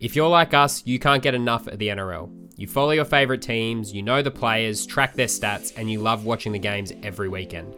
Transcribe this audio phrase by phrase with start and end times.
[0.00, 2.30] If you're like us, you can't get enough of the NRL.
[2.56, 6.24] You follow your favourite teams, you know the players, track their stats, and you love
[6.24, 7.76] watching the games every weekend.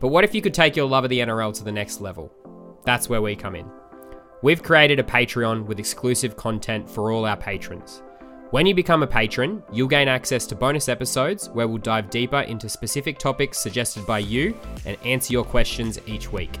[0.00, 2.32] But what if you could take your love of the NRL to the next level?
[2.86, 3.70] That's where we come in.
[4.42, 8.00] We've created a Patreon with exclusive content for all our patrons.
[8.50, 12.40] When you become a patron, you'll gain access to bonus episodes where we'll dive deeper
[12.40, 16.58] into specific topics suggested by you and answer your questions each week.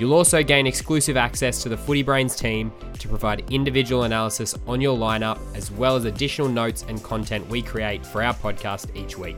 [0.00, 4.80] You'll also gain exclusive access to the Footy Brains team to provide individual analysis on
[4.80, 9.18] your lineup, as well as additional notes and content we create for our podcast each
[9.18, 9.36] week.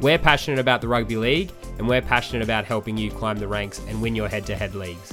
[0.00, 3.82] We're passionate about the rugby league, and we're passionate about helping you climb the ranks
[3.86, 5.12] and win your head to head leagues.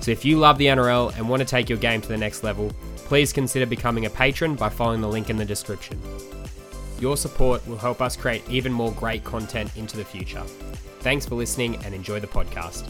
[0.00, 2.44] So if you love the NRL and want to take your game to the next
[2.44, 6.00] level, please consider becoming a patron by following the link in the description.
[7.00, 10.44] Your support will help us create even more great content into the future.
[11.00, 12.88] Thanks for listening and enjoy the podcast.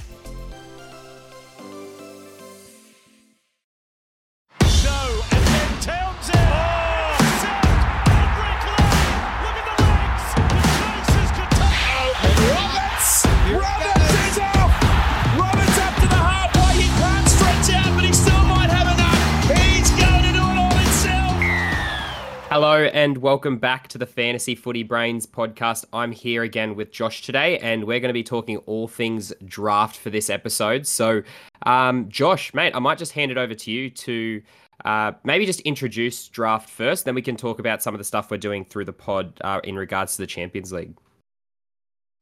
[22.52, 25.86] Hello and welcome back to the Fantasy Footy Brains podcast.
[25.90, 29.96] I'm here again with Josh today, and we're going to be talking all things draft
[29.96, 30.86] for this episode.
[30.86, 31.22] So,
[31.64, 34.42] um, Josh, mate, I might just hand it over to you to
[34.84, 38.30] uh, maybe just introduce draft first, then we can talk about some of the stuff
[38.30, 40.94] we're doing through the pod uh, in regards to the Champions League.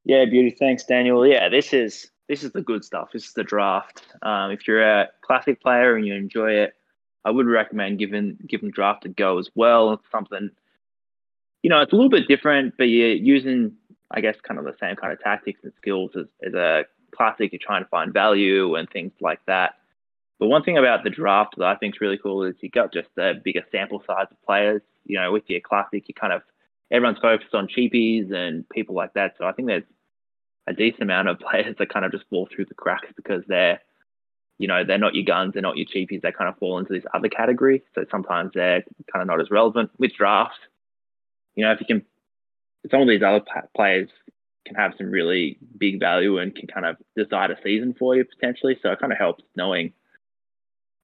[0.04, 0.54] Yeah, beauty.
[0.56, 1.26] Thanks, Daniel.
[1.26, 3.08] Yeah, this is this is the good stuff.
[3.12, 4.06] This is the draft.
[4.22, 6.74] Um, if you're a classic player and you enjoy it,
[7.24, 9.92] I would recommend giving giving draft a go as well.
[9.92, 10.50] It's something,
[11.62, 13.72] you know, it's a little bit different, but you're using,
[14.10, 17.52] I guess, kind of the same kind of tactics and skills as, as a classic.
[17.52, 19.74] You're trying to find value and things like that.
[20.38, 22.94] But one thing about the draft that I think is really cool is you got
[22.94, 24.80] just a bigger sample size of players.
[25.04, 26.42] You know, with your classic, you kind of
[26.90, 29.34] everyone's focused on cheapies and people like that.
[29.38, 29.84] So I think there's
[30.66, 33.80] a decent amount of players that kind of just fall through the cracks because they're,
[34.60, 36.20] you know, they're not your guns, they're not your cheapies.
[36.20, 37.82] They kind of fall into this other category.
[37.94, 40.58] So sometimes they're kind of not as relevant with drafts.
[41.54, 42.04] You know, if you can,
[42.90, 43.40] some of these other
[43.74, 44.10] players
[44.66, 48.22] can have some really big value and can kind of decide a season for you
[48.22, 48.78] potentially.
[48.82, 49.94] So it kind of helps knowing,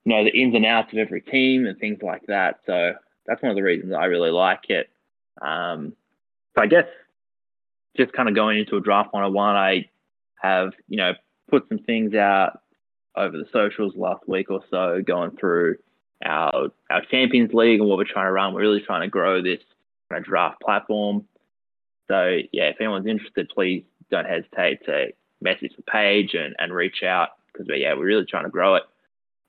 [0.04, 2.60] you know, the ins and outs of every team and things like that.
[2.66, 2.92] So
[3.26, 4.90] that's one of the reasons I really like it.
[5.40, 5.94] Um,
[6.54, 6.88] so I guess
[7.96, 9.88] just kind of going into a draft 101, I
[10.42, 11.14] have, you know,
[11.48, 12.60] put some things out
[13.16, 15.76] over the socials last week or so, going through
[16.24, 18.54] our our Champions League and what we're trying to run.
[18.54, 19.60] We're really trying to grow this
[20.10, 21.26] kind of draft platform.
[22.08, 25.08] So yeah, if anyone's interested, please don't hesitate to
[25.40, 28.84] message the page and, and reach out because yeah, we're really trying to grow it.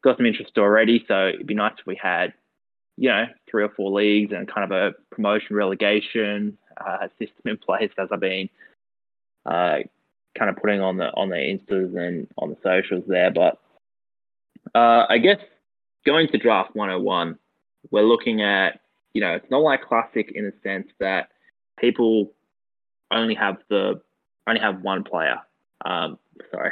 [0.04, 2.34] Got some interest already, so it'd be nice if we had,
[2.98, 7.58] you know, three or four leagues and kind of a promotion relegation uh, system in
[7.58, 8.50] place as I've been
[9.46, 9.78] uh,
[10.38, 13.32] kind of putting on the on the instas and on the socials there.
[13.32, 13.60] But
[14.76, 15.40] uh, I guess
[16.06, 17.38] going to draft 101,
[17.92, 18.82] we're looking at
[19.14, 21.30] you know it's not like classic in the sense that
[21.80, 22.32] people
[23.12, 24.02] only have the
[24.48, 25.40] only have one player.
[25.86, 26.18] Um,
[26.52, 26.72] sorry,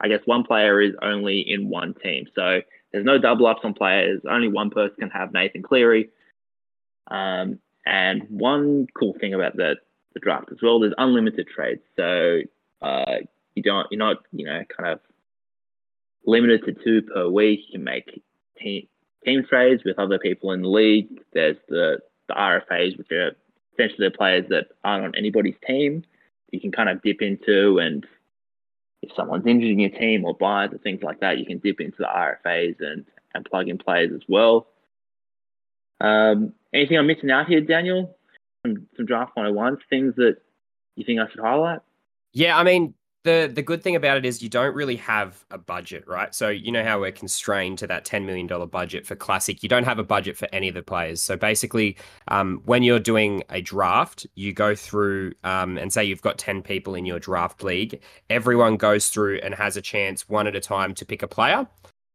[0.00, 2.60] I guess one player is only in one team, so
[2.92, 4.20] there's no double ups on players.
[4.28, 6.10] Only one person can have Nathan Cleary.
[7.10, 9.76] Um, and one cool thing about the,
[10.14, 11.82] the draft as well, there's unlimited trades.
[11.96, 12.40] So
[12.82, 13.16] uh,
[13.54, 15.00] you don't you're not you know kind of
[16.24, 17.60] limited to two per week.
[17.68, 18.22] You can make
[18.58, 18.86] team
[19.24, 21.08] team trades with other people in the league.
[21.32, 21.98] There's the
[22.28, 23.32] the RFAs, which are
[23.72, 26.04] essentially the players that aren't on anybody's team.
[26.50, 28.06] You can kind of dip into, and
[29.02, 31.80] if someone's injured in your team or buys or things like that, you can dip
[31.80, 33.04] into the RFAs and
[33.34, 34.68] and plug in players as well.
[36.00, 38.16] Um, anything I'm missing out here, Daniel?
[38.64, 40.38] Some, some draft 101 things that
[40.96, 41.80] you think I should highlight?
[42.36, 42.92] Yeah, I mean,
[43.24, 46.34] the the good thing about it is you don't really have a budget, right?
[46.34, 49.62] So you know how we're constrained to that ten million dollar budget for classic.
[49.62, 51.22] You don't have a budget for any of the players.
[51.22, 51.96] So basically,
[52.28, 56.60] um, when you're doing a draft, you go through um, and say you've got ten
[56.62, 58.02] people in your draft league.
[58.28, 61.66] Everyone goes through and has a chance one at a time to pick a player.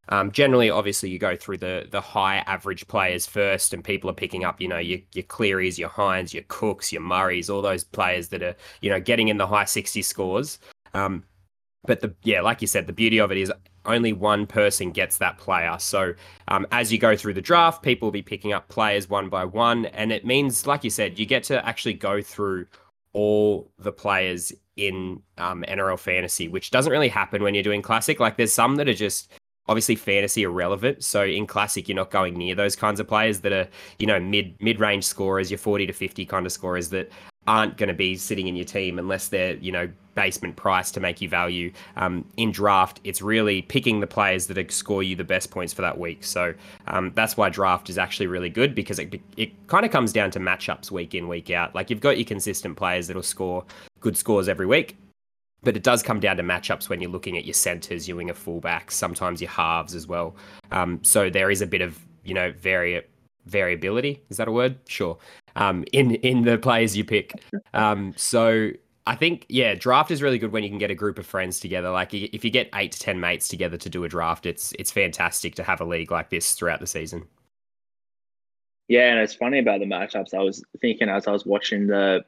[0.10, 4.14] Um, generally, obviously, you go through the the high average players first, and people are
[4.14, 7.84] picking up, you know, your your Clearys, your Hynes, your Cooks, your Murrays, all those
[7.84, 10.60] players that are, you know, getting in the high 60 scores.
[10.94, 11.24] Um,
[11.86, 13.52] but the yeah, like you said, the beauty of it is
[13.86, 15.76] only one person gets that player.
[15.80, 16.14] So
[16.48, 19.46] um, as you go through the draft, people will be picking up players one by
[19.46, 22.68] one, and it means, like you said, you get to actually go through
[23.14, 28.20] all the players in um, NRL fantasy, which doesn't really happen when you're doing classic.
[28.20, 29.32] Like there's some that are just
[29.68, 31.04] obviously fantasy irrelevant.
[31.04, 33.68] So in classic, you're not going near those kinds of players that are,
[34.00, 37.12] you know, mid mid range scorers, your 40 to 50 kind of scorers that
[37.48, 41.00] aren't going to be sitting in your team unless they're, you know, basement price to
[41.00, 41.72] make you value.
[41.96, 45.82] Um, in draft, it's really picking the players that score you the best points for
[45.82, 46.24] that week.
[46.24, 46.54] So
[46.88, 50.32] um, that's why draft is actually really good because it, it kind of comes down
[50.32, 51.74] to matchups week in, week out.
[51.74, 53.66] Like you've got your consistent players that'll score
[54.00, 54.98] good scores every week.
[55.64, 58.34] But it does come down to matchups when you're looking at your centers, your winger
[58.34, 60.36] fullbacks, sometimes your halves as well.
[60.72, 63.04] Um, so there is a bit of, you know, vari-
[63.46, 64.22] variability.
[64.30, 64.78] Is that a word?
[64.88, 65.18] Sure.
[65.56, 67.34] Um, in in the players you pick.
[67.74, 68.72] Um, so
[69.08, 71.60] I think yeah, draft is really good when you can get a group of friends
[71.60, 71.90] together.
[71.90, 74.92] Like if you get eight to ten mates together to do a draft, it's it's
[74.92, 77.28] fantastic to have a league like this throughout the season.
[78.88, 80.34] Yeah, and it's funny about the matchups.
[80.34, 82.26] I was thinking as I was watching the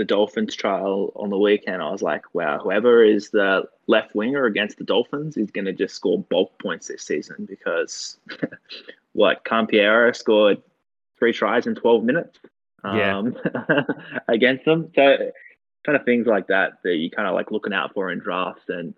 [0.00, 4.46] the Dolphins trial on the weekend, I was like, wow, whoever is the left winger
[4.46, 8.16] against the Dolphins is going to just score bulk points this season because
[9.12, 10.62] what Campiero scored
[11.18, 12.38] three tries in 12 minutes
[12.82, 13.82] um, yeah.
[14.28, 14.90] against them.
[14.94, 15.32] So
[15.84, 18.68] kind of things like that that you kind of like looking out for in drafts
[18.68, 18.94] and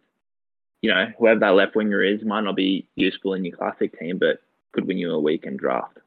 [0.82, 4.18] you know whoever that left winger is might not be useful in your classic team
[4.18, 4.40] but
[4.72, 5.98] could win you a weekend draft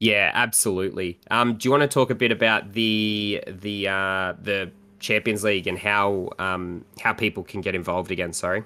[0.00, 1.18] yeah absolutely.
[1.30, 5.66] Um, do you want to talk a bit about the the uh, the champions league
[5.66, 8.64] and how um, how people can get involved again sorry?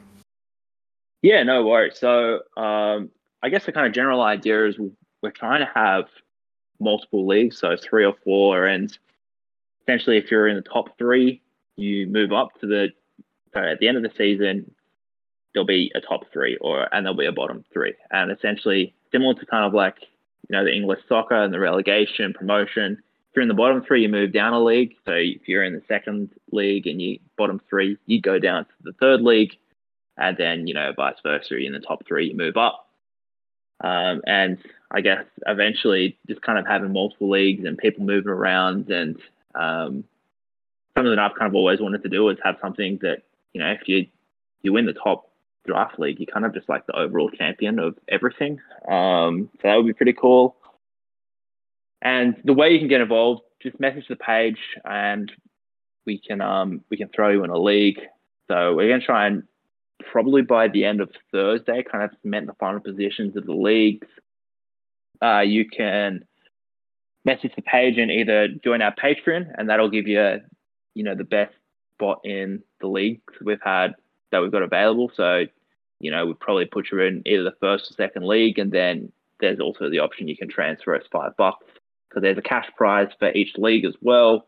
[1.23, 1.99] Yeah no worries.
[1.99, 3.11] So um,
[3.43, 4.77] i guess the kind of general idea is
[5.23, 6.05] we're trying to have
[6.81, 8.99] multiple leagues so three or four and
[9.83, 11.41] essentially, if you're in the top three,
[11.77, 12.89] you move up to the.
[13.55, 14.71] So at the end of the season,
[15.53, 19.35] there'll be a top three, or and there'll be a bottom three, and essentially similar
[19.35, 19.99] to kind of like
[20.49, 22.99] you know the English soccer and the relegation promotion.
[23.31, 24.95] If you're in the bottom three, you move down a league.
[25.07, 28.71] So if you're in the second league and you bottom three, you go down to
[28.83, 29.57] the third league,
[30.19, 31.57] and then you know vice versa.
[31.57, 32.89] In the top three, you move up.
[33.83, 34.59] Um, and
[34.93, 39.17] I guess eventually just kind of having multiple leagues and people moving around and
[39.57, 40.05] um,
[40.97, 43.23] something that I've kind of always wanted to do is have something that
[43.53, 44.07] you know if you
[44.63, 45.32] you win the top
[45.67, 48.61] draft league, you're kind of just like the overall champion of everything.
[48.89, 50.57] Um, so that would be pretty cool.
[52.01, 55.31] And the way you can get involved, just message the page, and
[56.05, 58.01] we can um, we can throw you in a league.
[58.49, 59.45] So we're gonna try and
[60.11, 64.09] probably by the end of Thursday, kind of cement the final positions of the leagues.
[65.23, 66.25] Uh, you can
[67.25, 70.41] message the page and either join our Patreon, and that'll give you,
[70.95, 71.55] you know, the best
[71.95, 73.95] spot in the leagues we've had
[74.33, 75.11] that we've got available.
[75.15, 75.45] So,
[76.01, 79.13] you know, we'd probably put you in either the first or second league, and then
[79.41, 81.67] there's also the option you can transfer us five bucks
[82.09, 84.47] because there's a cash prize for each league as well.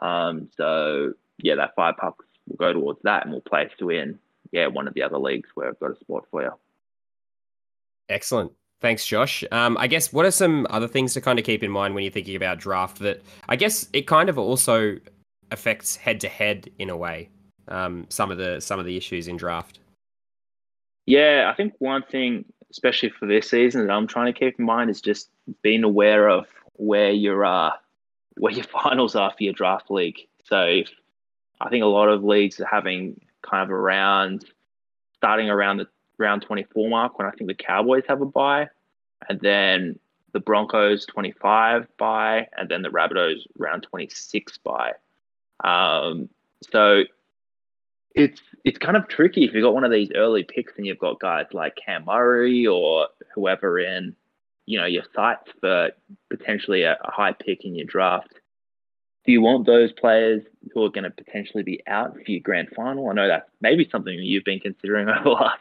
[0.00, 1.12] Um, so
[1.42, 4.18] yeah, that five bucks will go towards that, and we'll place you in
[4.52, 6.52] yeah one of the other leagues where I've got a spot for you.
[8.08, 8.52] Excellent.
[8.80, 9.44] Thanks, Josh.
[9.52, 12.02] Um, I guess what are some other things to kind of keep in mind when
[12.02, 14.96] you're thinking about draft that I guess it kind of also
[15.50, 17.28] affects head to head in a way.
[17.70, 19.78] Um, some of the some of the issues in draft.
[21.06, 24.64] Yeah, I think one thing, especially for this season, that I'm trying to keep in
[24.64, 25.28] mind is just
[25.62, 27.70] being aware of where your uh,
[28.36, 30.18] where your finals are for your draft league.
[30.44, 30.82] So
[31.60, 34.44] I think a lot of leagues are having kind of around
[35.16, 35.86] starting around the
[36.18, 38.68] round 24 mark when I think the Cowboys have a buy,
[39.28, 39.98] and then
[40.32, 44.92] the Broncos 25 buy, and then the Rabbitohs round 26 buy.
[45.64, 46.28] Um,
[46.72, 47.04] so
[48.14, 50.98] it's it's kind of tricky if you've got one of these early picks and you've
[50.98, 54.14] got guys like Cam Murray or whoever in
[54.66, 55.90] you know your sights for
[56.28, 58.34] potentially a, a high pick in your draft.
[59.26, 62.68] Do you want those players who are going to potentially be out for your grand
[62.74, 63.08] final?
[63.10, 65.60] I know that's maybe something you've been considering over the last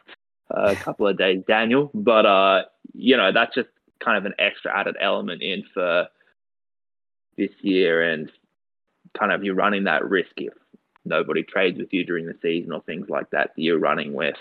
[0.49, 1.91] a couple of days, Daniel.
[1.93, 2.63] But uh,
[2.93, 6.07] you know, that's just kind of an extra added element in for
[7.37, 8.31] this year, and
[9.17, 10.53] kind of you're running that risk if
[11.05, 13.51] nobody trades with you during the season or things like that.
[13.55, 14.37] That you're running with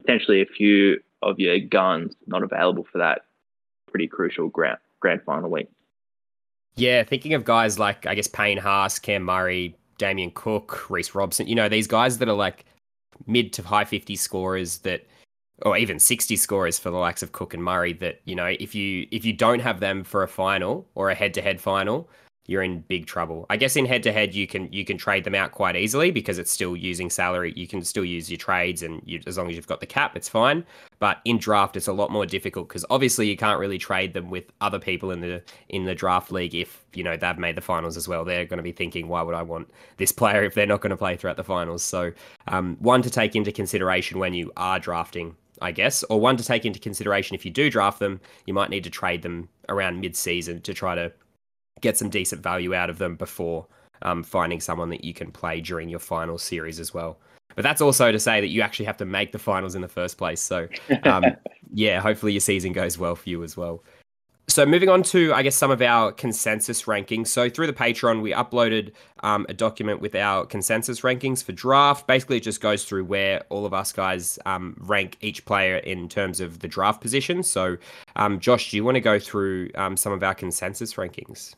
[0.00, 3.22] potentially a few of your guns not available for that
[3.90, 5.68] pretty crucial grand grand final week.
[6.76, 11.46] Yeah, thinking of guys like I guess Payne Haas, Cam Murray, Damien Cook, Reece Robson.
[11.46, 12.64] You know, these guys that are like
[13.26, 15.06] mid to high 50 scorers that
[15.62, 18.74] or even 60 scorers for the likes of Cook and Murray that you know if
[18.74, 22.08] you if you don't have them for a final or a head to head final
[22.46, 23.46] you're in big trouble.
[23.48, 26.10] I guess in head to head you can you can trade them out quite easily
[26.10, 27.54] because it's still using salary.
[27.56, 30.14] You can still use your trades and you, as long as you've got the cap,
[30.14, 30.64] it's fine.
[30.98, 34.28] But in draft, it's a lot more difficult because obviously you can't really trade them
[34.30, 37.62] with other people in the in the draft league if you know they've made the
[37.62, 38.24] finals as well.
[38.24, 40.90] They're going to be thinking, why would I want this player if they're not going
[40.90, 41.82] to play throughout the finals?
[41.82, 42.12] So
[42.48, 46.44] um, one to take into consideration when you are drafting I guess, or one to
[46.44, 50.00] take into consideration if you do draft them, you might need to trade them around
[50.00, 51.12] mid season to try to
[51.84, 53.66] get some decent value out of them before
[54.02, 57.18] um, finding someone that you can play during your final series as well.
[57.54, 59.88] But that's also to say that you actually have to make the finals in the
[59.88, 60.40] first place.
[60.40, 60.66] So,
[61.04, 61.24] um,
[61.72, 63.84] yeah, hopefully your season goes well for you as well.
[64.46, 67.28] So, moving on to, I guess, some of our consensus rankings.
[67.28, 72.06] So, through the Patreon, we uploaded um, a document with our consensus rankings for draft.
[72.06, 76.08] Basically, it just goes through where all of us guys um, rank each player in
[76.08, 77.42] terms of the draft position.
[77.42, 77.78] So,
[78.16, 81.54] um, Josh, do you want to go through um, some of our consensus rankings?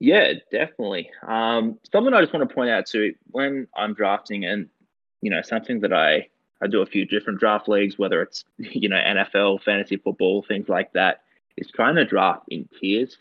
[0.00, 1.10] Yeah, definitely.
[1.26, 4.68] Um, something I just want to point out too, when I'm drafting, and
[5.20, 6.28] you know, something that I
[6.62, 10.68] I do a few different draft leagues, whether it's you know NFL, fantasy football, things
[10.68, 11.20] like that,
[11.58, 13.16] is trying to draft in tiers.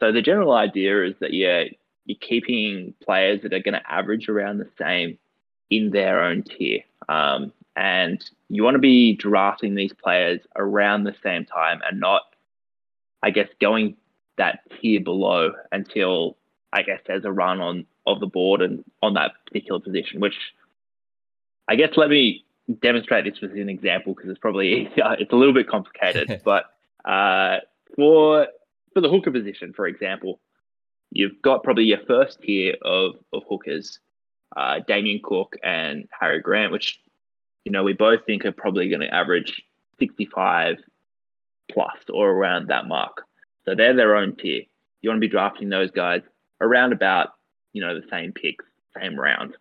[0.00, 1.64] So the general idea is that yeah,
[2.04, 5.18] you're keeping players that are going to average around the same
[5.70, 11.16] in their own tier, um, and you want to be drafting these players around the
[11.24, 12.22] same time and not,
[13.20, 13.96] I guess, going
[14.38, 16.36] that tier below until
[16.72, 20.20] I guess there's a run on of the board and on that particular position.
[20.20, 20.36] Which
[21.68, 22.44] I guess let me
[22.80, 26.42] demonstrate this with an example because it's probably it's a little bit complicated.
[26.44, 26.64] but
[27.04, 27.58] uh,
[27.96, 28.48] for
[28.92, 30.40] for the hooker position, for example,
[31.10, 33.98] you've got probably your first tier of of hookers,
[34.56, 37.00] uh, Damien Cook and Harry Grant, which
[37.64, 39.62] you know we both think are probably going to average
[39.98, 40.76] 65
[41.70, 43.22] plus or around that mark.
[43.64, 44.62] So they're their own tier.
[45.02, 46.22] You want to be drafting those guys
[46.60, 47.30] around about,
[47.72, 48.64] you know, the same picks,
[48.98, 49.56] same round.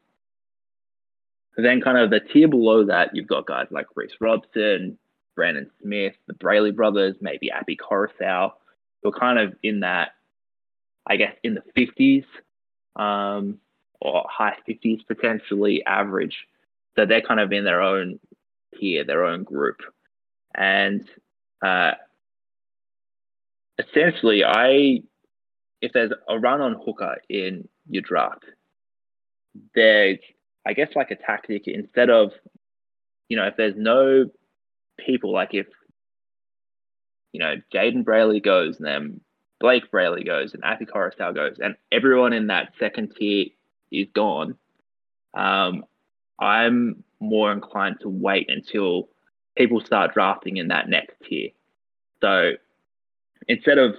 [1.56, 4.98] So then kind of the tier below that, you've got guys like Reece Robson,
[5.36, 8.52] Brandon Smith, the Brailey brothers, maybe Koroisau,
[9.02, 10.12] who are kind of in that,
[11.08, 12.26] I guess, in the 50s
[12.96, 13.60] um,
[14.00, 16.48] or high 50s potentially average.
[16.96, 18.20] So they're kind of in their own
[18.80, 19.82] tier, their own group.
[20.56, 21.08] And
[21.64, 21.94] uh,
[23.80, 25.02] essentially, I
[25.82, 28.46] if there's a run on hooker in your draft,
[29.76, 30.20] there's
[30.66, 32.32] I guess like a tactic instead of
[33.30, 34.30] you know if there's no
[35.06, 35.68] people like if
[37.32, 39.22] you know Jayden Brailey goes and then
[39.62, 43.48] Blayke Brailey goes and Api Koroisau goes and everyone in that second tier
[43.92, 44.56] is gone.
[45.34, 45.86] Um,
[46.40, 49.10] I'm more inclined to wait until
[49.58, 51.50] people start drafting in that next tier.
[52.22, 52.54] So
[53.48, 53.96] instead of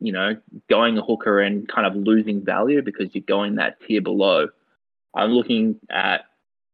[0.00, 0.36] you know
[0.68, 4.48] going a hooker and kind of losing value because you're going that tier below,
[5.14, 6.22] I'm looking at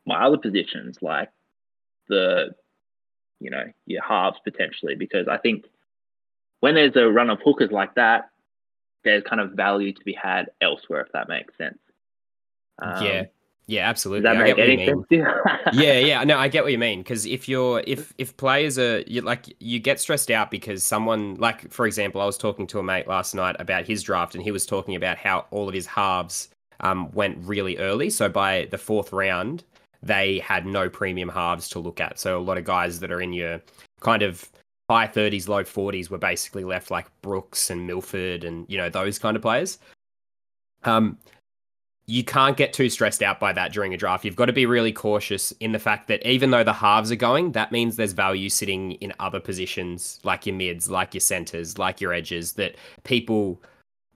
[0.06, 1.30] my other positions like
[2.08, 2.54] the
[3.40, 5.66] you know your halves potentially because I think
[6.60, 8.30] when there's a run of hookers like that,
[9.04, 11.78] there's kind of value to be had elsewhere if that makes sense.
[12.80, 13.24] Um, yeah,
[13.66, 14.22] yeah, absolutely.
[14.22, 15.72] Does that I make get what you any sense?
[15.72, 16.24] yeah, yeah.
[16.24, 17.00] No, I get what you mean.
[17.00, 21.36] Because if you're if if players are you like you get stressed out because someone
[21.36, 24.44] like for example, I was talking to a mate last night about his draft, and
[24.44, 28.10] he was talking about how all of his halves um, went really early.
[28.10, 29.64] So by the fourth round,
[30.02, 32.18] they had no premium halves to look at.
[32.18, 33.62] So a lot of guys that are in your
[34.00, 34.46] kind of
[34.90, 39.18] high 30s, low 40s were basically left like Brooks and Milford and you know those
[39.18, 39.78] kind of players.
[40.84, 41.16] Um,
[42.06, 44.24] you can't get too stressed out by that during a draft.
[44.24, 47.16] You've got to be really cautious in the fact that even though the halves are
[47.16, 51.78] going, that means there's value sitting in other positions, like your mids, like your centers,
[51.78, 53.62] like your edges, that people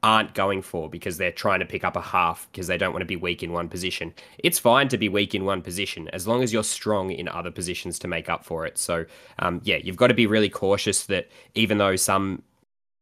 [0.02, 3.00] aren't going for because they're trying to pick up a half because they don't want
[3.00, 4.12] to be weak in one position.
[4.38, 7.50] It's fine to be weak in one position as long as you're strong in other
[7.50, 8.78] positions to make up for it.
[8.78, 9.06] So,
[9.40, 12.42] um, yeah, you've got to be really cautious that even though some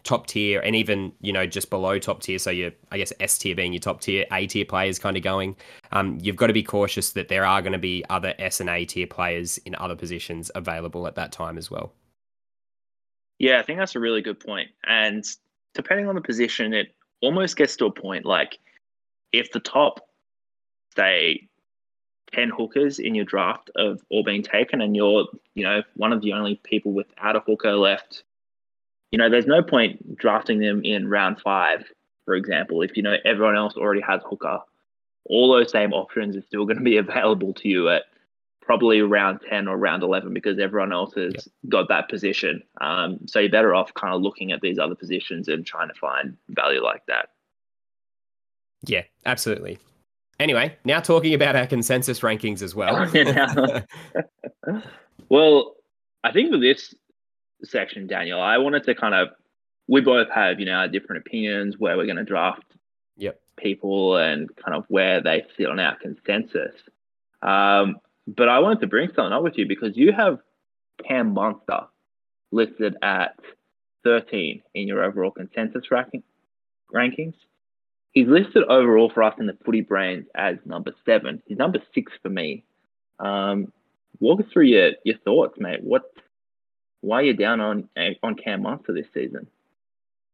[0.06, 2.38] top tier and even you know just below top tier.
[2.38, 5.22] So you i guess s tier being your top tier a tier players kind of
[5.22, 5.56] going.
[5.92, 8.70] Um, you've got to be cautious that there are going to be other s and
[8.70, 11.92] a tier players in other positions available at that time as well.
[13.38, 14.70] Yeah, I think that's a really good point.
[14.86, 15.24] And
[15.74, 18.58] depending on the position, it almost gets to a point like
[19.32, 20.08] if the top,
[20.96, 21.48] say,
[22.32, 26.22] 10 hookers in your draft have all been taken and you're, you know, one of
[26.22, 28.24] the only people without a hooker left,
[29.10, 31.84] you know, there's no point drafting them in round five,
[32.24, 34.60] for example, if you know everyone else already has hooker.
[35.28, 38.04] All those same options are still going to be available to you at
[38.60, 42.60] probably round 10 or round 11 because everyone else has got that position.
[42.80, 45.94] Um, so you're better off kind of looking at these other positions and trying to
[45.94, 47.28] find value like that.
[48.82, 49.78] yeah absolutely
[50.40, 53.06] anyway now talking about our consensus rankings as well
[55.28, 55.74] Well,
[56.24, 56.94] I think for this
[57.64, 59.28] section, Daniel, I wanted to kind of,
[59.88, 62.64] we both have, you know, our different opinions where we're going to draft
[63.16, 66.74] yep people and kind of where they sit on our consensus.
[67.42, 67.96] Um,
[68.26, 70.38] but I wanted to bring something up with you because you have
[71.06, 71.86] Cam Munster
[72.50, 73.36] listed at
[74.04, 76.22] 13 in your overall consensus ranking,
[76.94, 77.34] rankings.
[78.12, 81.42] He's listed overall for us in the footy brains as number seven.
[81.46, 82.64] He's number six for me.
[83.18, 83.72] Um,
[84.20, 85.82] walk us through your, your thoughts, mate.
[85.82, 86.10] What,
[87.06, 87.88] why are you down on
[88.22, 89.46] on Cam Munster this season?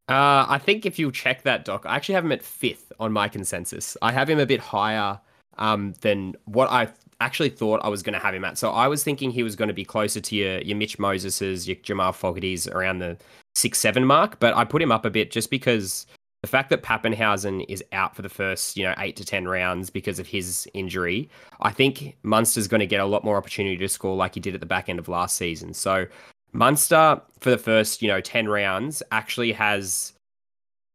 [0.09, 3.13] Uh, I think if you check that, Doc, I actually have him at fifth on
[3.13, 3.97] my consensus.
[4.03, 5.21] I have him a bit higher
[5.59, 6.89] um, than what I
[7.21, 8.59] actually thought I was going to have him at.
[8.59, 11.69] So I was thinking he was going to be closer to your, your Mitch Moseses,
[11.69, 13.17] your Jamal Fogarty's around the
[13.55, 14.41] six, seven mark.
[14.41, 16.07] But I put him up a bit just because
[16.43, 19.89] the fact that Papenhuyzen is out for the first, you know, eight to 10 rounds
[19.89, 23.89] because of his injury, I think Munster's going to get a lot more opportunity to
[23.89, 25.73] score like he did at the back end of last season.
[25.73, 26.07] So
[26.53, 30.13] Munster for the first, you know, 10 rounds actually has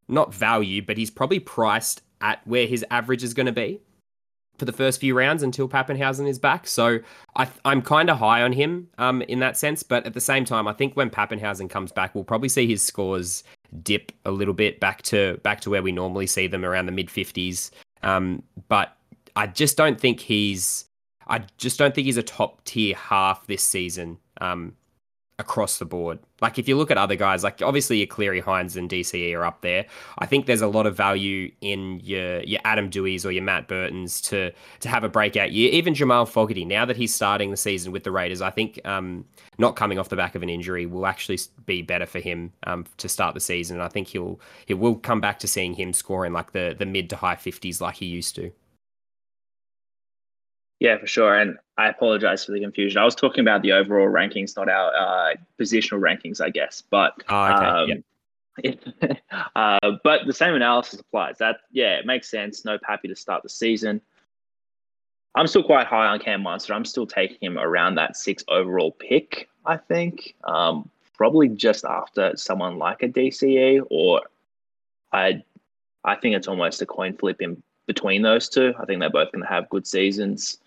[0.08, 3.82] not value, but he's probably priced at where his average is going to be
[4.58, 6.68] for the first few rounds until Papenhuyzen is back.
[6.68, 7.00] So
[7.36, 9.84] I, am kind of high on him um, in that sense.
[9.84, 12.84] But at the same time, I think when Papenhuyzen comes back, we'll probably see his
[12.84, 13.44] scores
[13.84, 16.92] dip a little bit back to back to where we normally see them around the
[16.92, 17.70] mid 50s.
[18.04, 18.96] Um, but
[19.36, 20.86] I just don't think he's
[21.28, 24.18] I just don't think he's a top tier half this season.
[24.40, 24.76] Um,
[25.40, 26.18] across the board.
[26.42, 29.46] Like if you look at other guys, like obviously your Cleary Hynes and DCE are
[29.46, 29.86] up there.
[30.18, 33.68] I think there's a lot of value in your your Adam Doueihi's or your Matt
[33.68, 35.72] Burton's to to have a breakout year.
[35.72, 39.26] Even Jamal Fogarty, now that he's starting the season with the Raiders, I think um,
[39.60, 42.86] not coming off the back of an injury will actually be better for him um,
[42.98, 43.78] to start the season.
[43.78, 46.86] And I think he'll he will come back to seeing him scoring like the the
[46.86, 48.52] mid to high 50s like he used to.
[50.80, 51.36] Yeah, for sure.
[51.36, 53.00] And I apologize for the confusion.
[53.00, 56.84] I was talking about the overall rankings, not our uh, positional rankings, I guess.
[56.90, 57.94] But oh, okay.
[57.94, 58.04] um,
[58.64, 59.14] yeah.
[59.56, 61.38] uh, but the same analysis applies.
[61.40, 62.64] That yeah, it makes sense.
[62.66, 64.02] No Pappy to start the season.
[65.36, 66.74] I'm still quite high on Cam Munster.
[66.74, 69.50] I'm still taking him around that six overall pick.
[69.66, 74.22] I think um, probably just after someone like a DCE, or
[75.12, 75.44] I
[76.04, 78.74] I think it's almost a coin flip in between those two.
[78.80, 80.60] I think they're both going to have good seasons.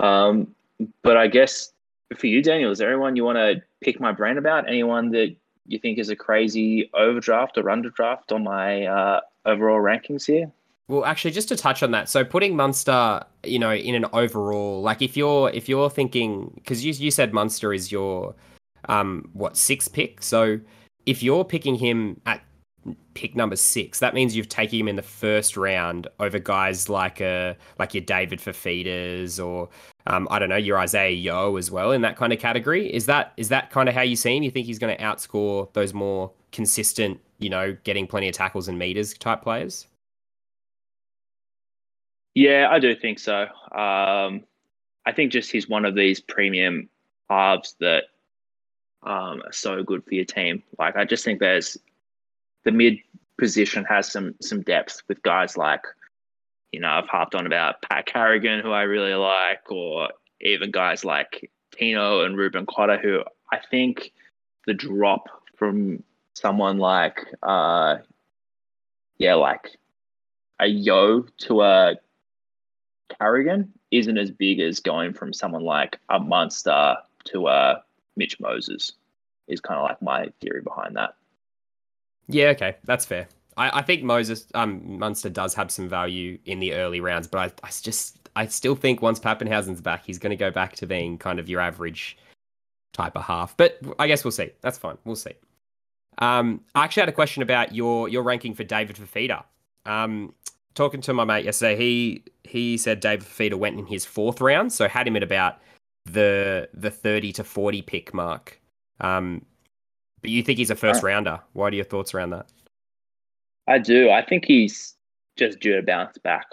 [0.00, 0.54] Um,
[1.02, 1.72] but I guess
[2.16, 4.68] for you, Daniel, is there anyone you want to pick my brain about?
[4.68, 5.34] Anyone that
[5.66, 10.50] you think is a crazy overdraft or underdraft on my uh, overall rankings here?
[10.88, 14.82] Well, actually, just to touch on that, so putting Munster, you know, in an overall,
[14.82, 18.34] like if you're if you're thinking, because you you said Munster is your
[18.88, 20.58] um what sixth pick, so
[21.06, 22.42] if you're picking him at
[23.14, 23.98] pick number six.
[23.98, 28.02] That means you've taken him in the first round over guys like uh like your
[28.02, 29.68] David Fifitas or
[30.06, 32.92] um, I don't know your Isaiah Yeo as well in that kind of category.
[32.92, 34.42] Is that is that kind of how you see him?
[34.42, 38.68] You think he's going to outscore those more consistent, you know, getting plenty of tackles
[38.68, 39.86] and meters type players?
[42.34, 43.42] Yeah, I do think so.
[43.72, 44.44] Um,
[45.04, 46.88] I think just he's one of these premium
[47.28, 48.04] halves that
[49.02, 50.62] um, are so good for your team.
[50.78, 51.76] Like I just think there's
[52.64, 52.98] the mid
[53.38, 55.82] position has some some depth with guys like,
[56.72, 61.04] you know, I've harped on about Pat Carrigan, who I really like, or even guys
[61.04, 64.12] like Tino and Reuben Cotter, who I think
[64.66, 66.02] the drop from
[66.34, 67.96] someone like, uh,
[69.18, 69.76] yeah, like
[70.60, 71.94] a Yeo to a
[73.18, 77.82] Carrigan isn't as big as going from someone like a Munster to a
[78.16, 78.92] Mitch Moses.
[79.48, 81.14] Is kind of like my theory behind that.
[82.32, 83.28] Yeah, okay, that's fair.
[83.56, 87.38] I, I think Moses um, Munster does have some value in the early rounds, but
[87.38, 90.86] I, I just I still think once Papenhuyzen's back, he's going to go back to
[90.86, 92.16] being kind of your average
[92.92, 93.56] type of half.
[93.56, 94.50] But I guess we'll see.
[94.62, 94.98] That's fine.
[95.04, 95.32] We'll see.
[96.18, 99.44] Um, I actually had a question about your your ranking for David Fifita.
[99.86, 100.34] Um,
[100.74, 104.72] talking to my mate yesterday, he he said David Fifita went in his fourth round,
[104.72, 105.58] so had him at about
[106.04, 108.60] the the thirty to forty pick mark.
[109.00, 109.44] Um,
[110.20, 111.40] but you think he's a first rounder?
[111.52, 112.46] What are your thoughts around that?
[113.66, 114.10] I do.
[114.10, 114.96] I think he's
[115.36, 116.46] just due to bounce back,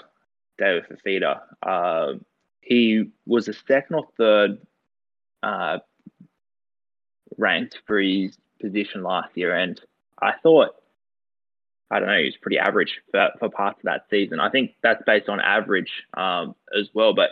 [0.58, 1.42] David Fifita.
[1.64, 2.14] Uh,
[2.62, 4.60] he was a second or third
[5.44, 5.80] uh,
[7.38, 9.80] ranked for his position last year, and
[10.22, 10.76] I thought,
[11.90, 14.40] I don't know, he was pretty average for, for parts of that season.
[14.40, 17.32] I think that's based on average um, as well, but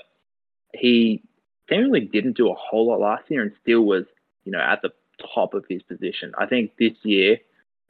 [0.74, 1.24] he
[1.70, 4.06] seemingly didn't do a whole lot last year and still was,
[4.46, 4.92] you know, at the
[5.34, 6.34] top of his position.
[6.38, 7.38] I think this year,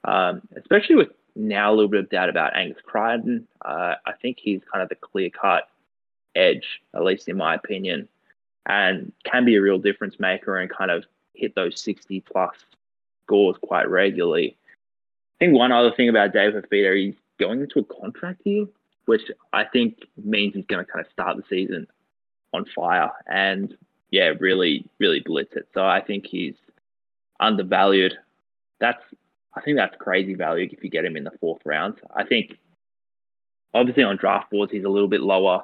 [0.04, 4.38] um, especially with now a little bit of doubt about Angus Crichton, uh, I think
[4.40, 5.68] he's kind of the clear cut
[6.36, 8.08] edge, at least in my opinion,
[8.66, 12.56] and can be a real difference maker and kind of hit those 60 plus
[13.26, 14.56] scores quite regularly.
[15.40, 18.66] I think one other thing about David Fifita, he's going into a contract year,
[19.06, 21.88] which I think means he's going to kind of start the season
[22.54, 23.12] on fire.
[23.28, 23.76] And
[24.12, 25.68] yeah, really, really blitz it.
[25.74, 26.56] So I think he's
[27.40, 28.14] undervalued.
[28.80, 29.02] That's
[29.56, 31.96] I think that's crazy value if you get him in the fourth round.
[32.16, 32.58] I think
[33.74, 35.64] obviously on draft boards he's a little bit lower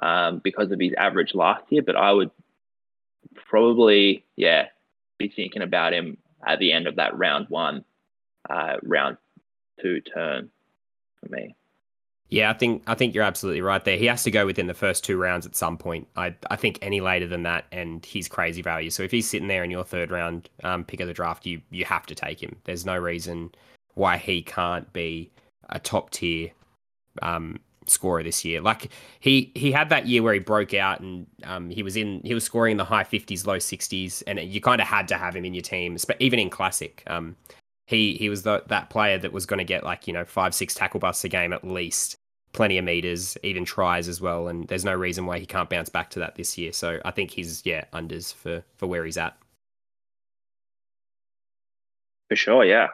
[0.00, 2.30] um, because of his average last year, but I would
[3.48, 4.66] probably yeah
[5.18, 7.84] be thinking about him at the end of that round one,
[8.48, 9.16] uh, round
[9.80, 10.50] two turn
[11.20, 11.54] for me.
[12.30, 13.96] Yeah, I think I think you're absolutely right there.
[13.96, 16.06] He has to go within the first two rounds at some point.
[16.16, 18.90] I I think any later than that, and he's crazy value.
[18.90, 21.62] So if he's sitting there in your third round um, pick of the draft, you
[21.70, 22.56] you have to take him.
[22.64, 23.52] There's no reason
[23.94, 25.30] why he can't be
[25.70, 26.50] a top tier
[27.22, 28.60] um, scorer this year.
[28.60, 32.20] Like he he had that year where he broke out and um, he was in
[32.24, 35.16] he was scoring in the high 50s, low 60s, and you kind of had to
[35.16, 37.02] have him in your team, even in classic.
[37.06, 37.36] Um,
[37.86, 40.54] he he was the, that player that was going to get like you know five
[40.54, 42.17] six tackle busts a game at least,
[42.52, 44.48] plenty of meters, even tries as well.
[44.48, 46.72] And there's no reason why he can't bounce back to that this year.
[46.72, 49.36] So I think he's yeah unders for for where he's at.
[52.28, 52.88] For sure, yeah.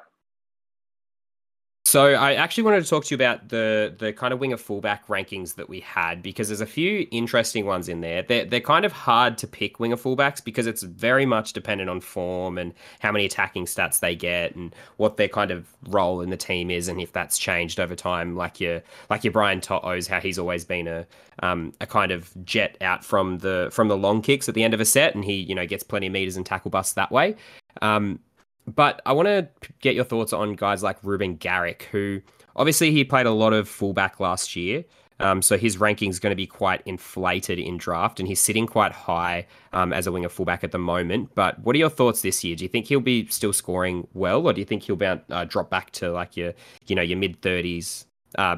[1.86, 5.06] So I actually wanted to talk to you about the the kind of winger fullback
[5.06, 8.22] rankings that we had because there's a few interesting ones in there.
[8.22, 12.00] They're they're kind of hard to pick winger fullbacks because it's very much dependent on
[12.00, 16.30] form and how many attacking stats they get and what their kind of role in
[16.30, 18.34] the team is and if that's changed over time.
[18.34, 21.06] Like your like your Brian To'o's how he's always been a
[21.42, 24.72] um, a kind of jet out from the from the long kicks at the end
[24.72, 27.12] of a set and he you know gets plenty of meters and tackle busts that
[27.12, 27.36] way.
[27.82, 28.20] Um,
[28.66, 29.48] but I want to
[29.81, 32.20] get your thoughts on guys like Reuben Garrick, who
[32.57, 34.85] obviously he played a lot of fullback last year.
[35.20, 38.66] Um, so his ranking is going to be quite inflated in draft, and he's sitting
[38.66, 41.31] quite high um, as a winger fullback at the moment.
[41.37, 42.57] But what are your thoughts this year?
[42.57, 45.70] Do you think he'll be still scoring well, or do you think he'll uh, drop
[45.70, 46.53] back to like your,
[46.87, 48.07] you know, your mid thirties?
[48.37, 48.57] Uh,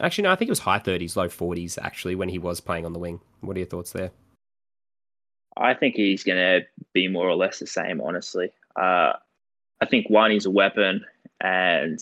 [0.00, 2.84] actually, no, I think it was high thirties, low forties actually when he was playing
[2.84, 3.20] on the wing.
[3.40, 4.10] What are your thoughts there?
[5.56, 8.50] I think he's going to be more or less the same, honestly.
[8.76, 9.14] Uh,
[9.80, 11.04] I think one, he's a weapon,
[11.40, 11.98] and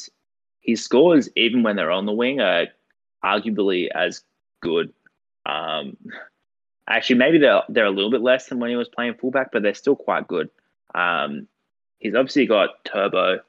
[0.60, 2.66] his scores, even when they're on the wing, are
[3.24, 4.22] arguably as
[4.60, 4.92] good.
[5.46, 5.96] Um,
[6.88, 9.62] actually, maybe they're they're a little bit less than when he was playing fullback, but
[9.62, 10.50] they're still quite good.
[10.94, 11.48] Um,
[11.98, 13.40] he's obviously got Turbo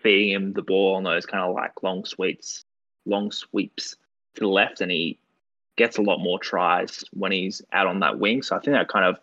[0.00, 2.64] feeding him the ball on those kind of like long sweeps,
[3.06, 3.96] long sweeps
[4.34, 5.18] to the left, and he
[5.76, 8.42] gets a lot more tries when he's out on that wing.
[8.42, 9.18] So I think that kind of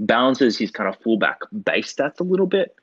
[0.00, 2.74] balances his kind of fullback base stats a little bit.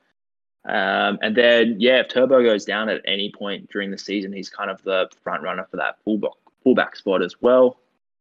[0.64, 4.48] Um, and then, yeah, if Turbo goes down at any point during the season, he's
[4.48, 7.78] kind of the front runner for that fullback fullback spot as well.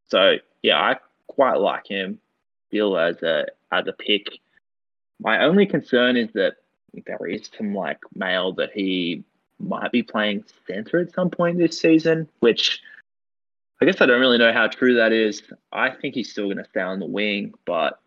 [0.08, 2.20] So yeah, I quite like him.
[2.72, 4.28] Feel as a as a pick.
[5.20, 6.56] My only concern is that
[7.06, 9.24] there is some like mail that he
[9.60, 12.82] might be playing center at some point this season, which
[13.82, 15.44] I guess I don't really know how true that is.
[15.72, 18.00] I think he's still going to stay on the wing, but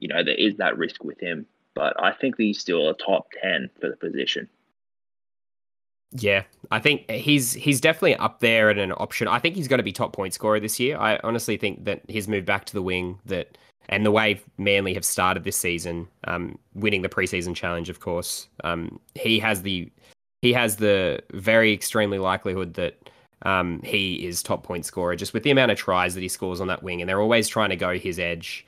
[0.00, 3.28] you know there is that risk with him but I think he's still a top
[3.42, 4.48] 10 for the position.
[6.12, 9.28] Yeah, I think he's he's definitely up there at an option.
[9.28, 10.96] I think he's going to be top point scorer this year.
[10.96, 13.58] I honestly think that his move back to the wing that
[13.88, 18.48] and the way Manly have started this season, um, winning the preseason challenge, of course,
[18.64, 19.90] um, he has the
[20.42, 23.10] he has the very extremely likelihood that
[23.42, 26.60] um, he is top point scorer just with the amount of tries that he scores
[26.60, 28.64] on that wing, and they're always trying to go his edge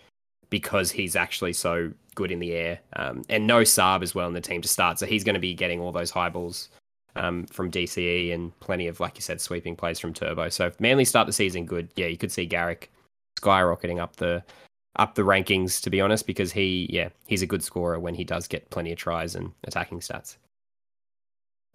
[0.51, 2.81] because he's actually so good in the air.
[2.97, 4.99] Um, and no Saab as well in the team to start.
[4.99, 6.69] So he's going to be getting all those high balls
[7.15, 10.49] um, from DCE and plenty of, like you said, sweeping plays from Turbo.
[10.49, 12.91] So if Manly start the season good, yeah, you could see Garrick
[13.41, 14.43] skyrocketing up the
[14.97, 18.25] up the rankings to be honest because he yeah he's a good scorer when he
[18.25, 20.39] does get plenty of tries and attacking stats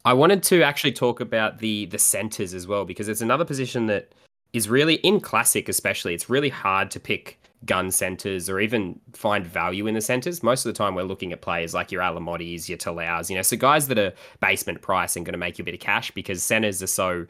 [0.04, 3.88] i wanted to actually talk about the the centers as well because it's another position
[3.88, 4.12] that
[4.52, 9.46] is really in classic especially it's really hard to pick gun centers or even find
[9.46, 10.44] value in the centers.
[10.44, 13.42] Most of the time, we're looking at players like your Alamotis, your Talaus, you know,
[13.42, 16.12] so guys that are basement price and going to make you a bit of cash
[16.12, 17.26] because centers are so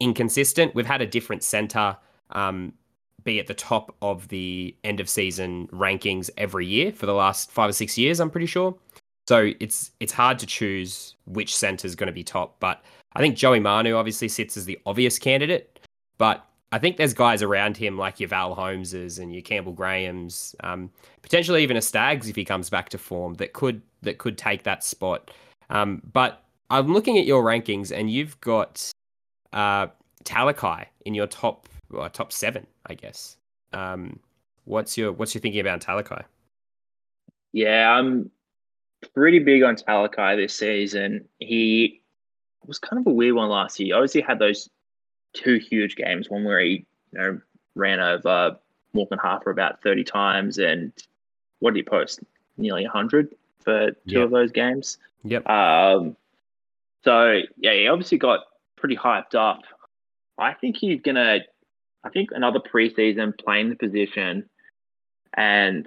[0.00, 0.74] inconsistent.
[0.74, 1.96] We've had a different center
[2.30, 2.72] um,
[3.24, 7.50] be at the top of the end of season rankings every year for the last
[7.50, 8.20] five or six years.
[8.20, 8.76] I'm pretty sure.
[9.28, 12.82] So it's it's hard to choose which center is going to be top, but
[13.14, 15.78] I think Joey Manu obviously sits as the obvious candidate,
[16.18, 20.56] but I think there's guys around him like your Val Holmeses and your Campbell Grahams,
[20.60, 24.38] um, potentially even a Staggs if he comes back to form that could that could
[24.38, 25.30] take that spot.
[25.68, 28.90] Um, but I'm looking at your rankings and you've got
[29.52, 29.88] uh,
[30.24, 31.68] Talakai in your top
[32.14, 33.36] top seven, I guess.
[33.74, 34.18] Um,
[34.64, 36.24] what's your what's your thinking about Talakai?
[37.52, 38.30] Yeah, I'm
[39.14, 41.28] pretty big on Talakai this season.
[41.38, 42.00] He
[42.64, 43.88] was kind of a weird one last year.
[43.88, 44.70] He obviously had those
[45.32, 46.28] two huge games.
[46.30, 47.40] One where he you know
[47.74, 48.56] ran over
[48.92, 50.92] Morgan Harper about thirty times, and
[51.60, 52.20] what did he post?
[52.58, 54.22] Nearly 100 for two Yeah.
[54.24, 54.98] of those games.
[55.24, 55.48] Yep.
[55.48, 56.16] Um,
[57.04, 58.40] so yeah, he obviously got
[58.76, 59.62] pretty hyped up.
[60.38, 61.38] I think he's gonna.
[62.04, 64.48] I think another preseason playing the position,
[65.34, 65.86] and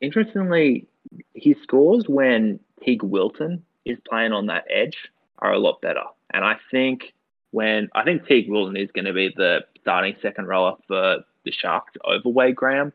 [0.00, 0.86] interestingly,
[1.34, 6.04] his scores when Teig Wilton is playing on that edge are a lot better.
[6.32, 7.14] And I think
[7.50, 11.52] when I think Teig Wilton is going to be the starting second rower for the
[11.52, 12.92] Sharks over Wade Graham,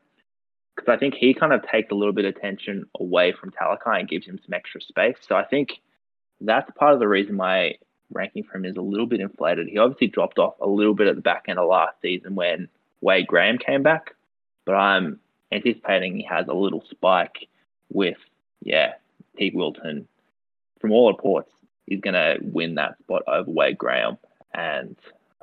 [0.76, 4.00] because I think he kind of takes a little bit of attention away from Talakai
[4.00, 5.18] and gives him some extra space.
[5.28, 5.70] So I think
[6.42, 7.76] that's part of the reason my
[8.12, 9.68] ranking for him is a little bit inflated.
[9.68, 12.68] He obviously dropped off a little bit at the back end of last season when
[13.02, 14.16] Wade Graham came back,
[14.66, 15.20] but I'm
[15.52, 17.48] anticipating he has a little spike
[17.90, 18.18] with,
[18.62, 18.94] yeah,
[19.40, 20.08] Teig Wilton.
[20.80, 21.52] From all reports,
[21.88, 24.18] he's going to win that spot over Wade Graham,
[24.56, 24.96] and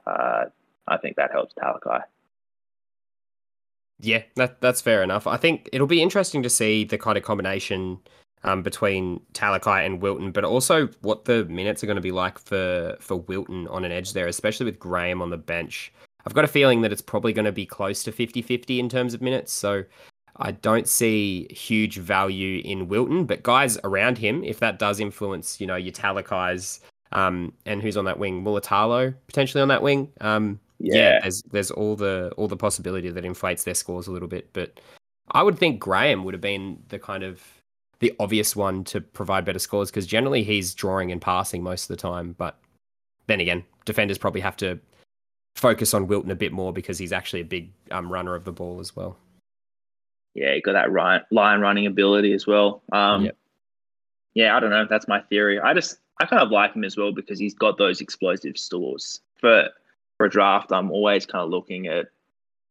[0.07, 0.45] uh,
[0.89, 2.03] I think that helps Talakai.
[4.01, 5.27] Yeah, that that's fair enough.
[5.27, 7.99] I think it'll be interesting to see the kind of combination
[8.43, 12.39] um, between Talakai and Wilton, but also what the minutes are going to be like
[12.39, 15.93] for for Wilton on an edge there, especially with Graham on the bench.
[16.27, 19.13] I've got a feeling that it's probably going to be close to 50-50 in terms
[19.13, 19.83] of minutes, so
[20.37, 25.61] I don't see huge value in Wilton, but guys around him, if that does influence,
[25.61, 26.81] you know, your Talakais,
[27.13, 30.11] um, and who's on that wing, Mulitalo potentially on that wing.
[30.21, 30.95] Um, yeah.
[30.95, 31.21] Yeah.
[31.21, 34.81] there's there's all the all the possibility that inflates their scores a little bit, but
[35.31, 37.43] I would think Graham would have been the kind of
[38.01, 41.89] the obvious one to provide better scores because generally he's drawing and passing most of
[41.89, 42.35] the time.
[42.37, 42.59] But
[43.29, 44.81] then again, defenders probably have to
[45.55, 48.53] focus on Wilton a bit more because he's actually a big um, runner of the
[48.53, 49.17] ball as well.
[50.35, 52.83] Yeah, he got that ri- line running ability as well.
[52.91, 53.37] Um, Yep.
[54.35, 54.87] Yeah, I don't know.
[54.89, 55.61] That's my theory.
[55.61, 59.21] I just I kind of like him as well because he's got those explosive stores.
[59.41, 59.69] For
[60.17, 62.07] for a draft, I'm always kind of looking at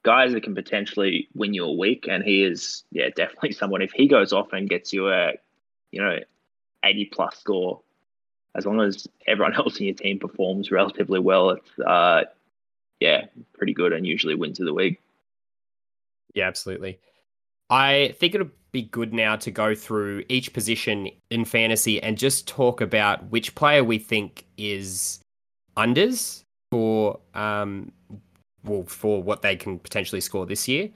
[0.03, 3.81] guys that can potentially win you a week, and he is yeah definitely someone.
[3.81, 5.33] If he goes off and gets you a
[5.91, 6.19] you know
[6.85, 7.81] 80 plus score,
[8.55, 12.23] as long as everyone else in your team performs relatively well, it's uh
[13.01, 15.01] yeah pretty good and usually wins of the week.
[16.33, 16.99] Yeah, absolutely.
[17.69, 22.47] I think it'll be good now to go through each position in fantasy and just
[22.47, 25.19] talk about which player we think is
[25.77, 27.91] unders for um
[28.63, 30.89] well for what they can potentially score this year.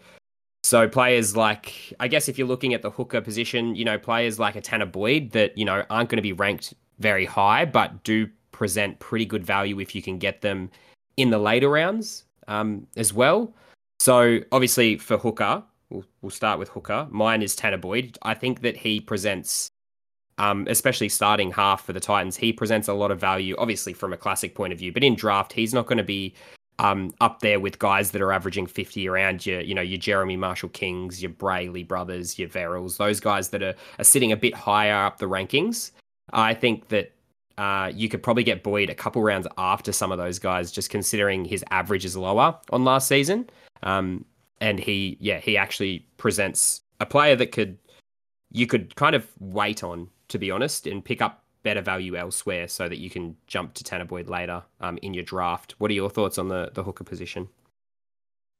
[0.63, 4.39] So players like I guess if you're looking at the hooker position, you know, players
[4.39, 8.03] like a Tanner Boyd that, you know, aren't going to be ranked very high but
[8.03, 10.71] do present pretty good value if you can get them
[11.17, 13.53] in the later rounds um, as well.
[13.99, 17.07] So obviously for hooker, we'll, we'll start with hooker.
[17.09, 18.17] Mine is Tanner Boyd.
[18.21, 19.69] I think that he presents,
[20.37, 23.55] um, especially starting half for the Titans, he presents a lot of value.
[23.57, 26.33] Obviously from a classic point of view, but in draft, he's not going to be
[26.79, 30.35] um, up there with guys that are averaging 50 around your, you know, your Jeremy
[30.35, 34.53] Marshall Kings, your Brailey brothers, your Verrills, those guys that are, are sitting a bit
[34.53, 35.91] higher up the rankings.
[36.33, 37.11] I think that
[37.57, 40.89] uh, you could probably get Boyd a couple rounds after some of those guys, just
[40.89, 43.49] considering his average is lower on last season.
[43.83, 44.25] Um,
[44.61, 47.77] and he, yeah, he actually presents a player that could,
[48.51, 52.67] you could kind of wait on, to be honest, and pick up better value elsewhere
[52.67, 55.75] so that you can jump to Tanner Boyd later um, in your draft.
[55.79, 57.49] What are your thoughts on the, the hooker position?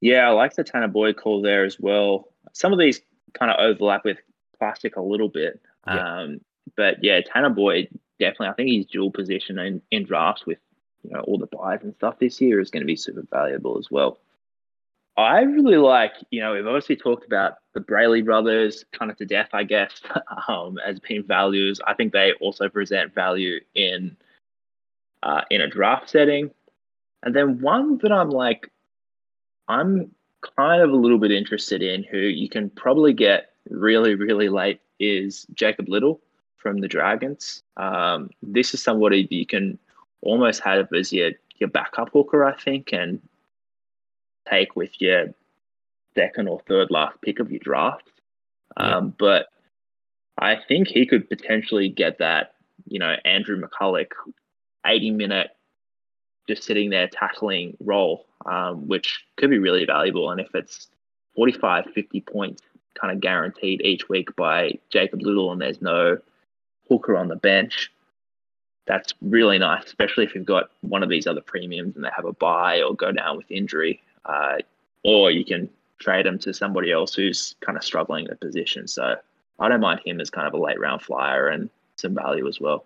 [0.01, 2.29] Yeah, I like the Tanner Boyd call there as well.
[2.53, 3.01] Some of these
[3.33, 4.17] kind of overlap with
[4.57, 5.61] plastic a little bit.
[5.87, 6.19] Yeah.
[6.19, 6.41] Um,
[6.75, 7.87] but yeah, Tanner Boyd
[8.19, 8.47] definitely.
[8.47, 10.57] I think his dual position in, in drafts with
[11.03, 13.77] you know all the buys and stuff this year is going to be super valuable
[13.77, 14.17] as well.
[15.17, 19.25] I really like, you know, we've obviously talked about the Brailey brothers kind of to
[19.25, 20.01] death, I guess,
[20.47, 21.79] um, as being values.
[21.87, 24.17] I think they also present value in
[25.23, 26.51] uh, in a draft setting.
[27.23, 28.71] And then one that I'm like,
[29.67, 30.11] I'm
[30.57, 34.79] kind of a little bit interested in who you can probably get really, really late
[34.99, 36.21] is Jacob Liddle
[36.57, 37.63] from the Dragons.
[37.77, 39.79] Um, this is somebody you can
[40.21, 43.19] almost have as your, your backup hooker, I think, and
[44.49, 45.27] take with your
[46.15, 48.09] second or third last pick of your draft.
[48.77, 49.47] Um, but
[50.37, 52.55] I think he could potentially get that,
[52.87, 54.07] you know, Andrew McCullough
[54.85, 55.51] 80 minute
[56.47, 60.29] just sitting there tackling role, um, which could be really valuable.
[60.29, 60.87] And if it's
[61.35, 62.61] 45, 50 points
[62.99, 66.17] kind of guaranteed each week by Jacob Liddle and there's no
[66.87, 67.91] hooker on the bench,
[68.85, 72.25] that's really nice, especially if you've got one of these other premiums and they have
[72.25, 74.01] a buy or go down with injury.
[74.25, 74.57] Uh,
[75.03, 78.87] or you can trade them to somebody else who's kind of struggling in the position.
[78.87, 79.15] So
[79.59, 82.59] I don't mind him as kind of a late round flyer and some value as
[82.59, 82.85] well.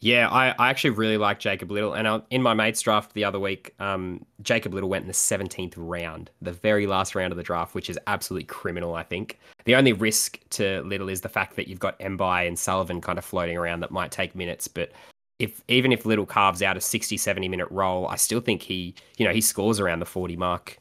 [0.00, 1.94] Yeah, I, I actually really like Jacob Liddle.
[1.94, 5.14] And I, in my mates draft the other week, um, Jacob Liddle went in the
[5.14, 9.40] 17th round, the very last round of the draft, which is absolutely criminal, I think.
[9.64, 13.18] The only risk to Liddle is the fact that you've got Mbye and Sullivan kind
[13.18, 14.68] of floating around that might take minutes.
[14.68, 14.92] But
[15.38, 18.94] if even if Liddle carves out a 60, 70 minute role, I still think he,
[19.18, 20.78] you know, he scores around the 40 mark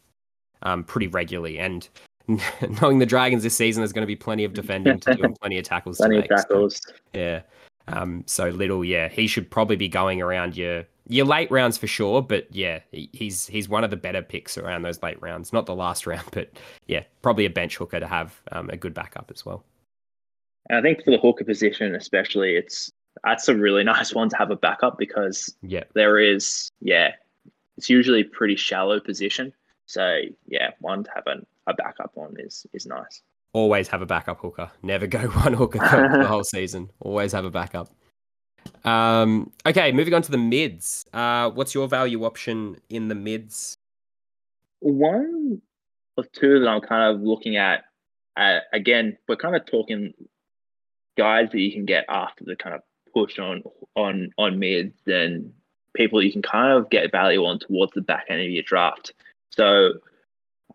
[0.63, 1.59] um, pretty regularly.
[1.59, 1.87] And
[2.81, 5.35] knowing the Dragons this season, there's going to be plenty of defending to do and
[5.39, 6.39] plenty of tackles Plenty to of make.
[6.39, 6.81] so- tackles.
[7.13, 7.41] yeah.
[7.89, 11.87] Um, so Liddle, yeah, he should probably be going around your your late rounds for
[11.87, 12.21] sure.
[12.21, 15.53] But yeah, he's he's one of the better picks around those late rounds.
[15.53, 16.51] Not the last round, but
[16.87, 19.63] yeah, probably a bench hooker to have um, a good backup as well.
[20.69, 22.91] I think for the hooker position, especially, it's
[23.27, 27.11] that's a really nice one to have a backup because Yeah, there is, yeah,
[27.77, 29.53] it's usually a pretty shallow position.
[29.85, 33.21] So yeah, one to have a, a backup on is is nice.
[33.53, 34.69] always have a backup hooker.
[34.83, 36.89] Never go one hooker the, the whole season.
[36.99, 37.89] Always have a backup.
[38.83, 41.05] Um, okay, moving on to the mids.
[41.13, 43.77] Uh, what's your value option in the mids?
[44.79, 45.61] One
[46.17, 47.85] of two that I'm kind of looking at,
[48.35, 50.13] uh, again, we're kind of talking
[51.17, 52.81] guys that you can get after the kind of
[53.17, 53.63] push on
[53.95, 55.51] on on mids and
[55.95, 59.13] people you can kind of get value on towards the back end of your draft.
[59.49, 59.93] So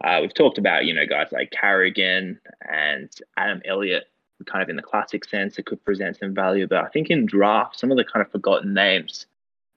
[0.03, 4.05] uh, we've talked about you know guys like Carrigan and Adam Elliott,
[4.47, 6.67] kind of in the classic sense, that could present some value.
[6.67, 9.27] But I think in draft, some of the kind of forgotten names,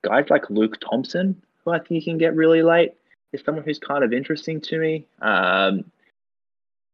[0.04, 2.94] guys like Luke Thompson, who I think you can get really late
[3.32, 5.06] is someone who's kind of interesting to me.
[5.22, 5.86] Um,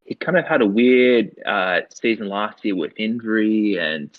[0.04, 4.10] he kind of had a weird uh, season last year with injury, and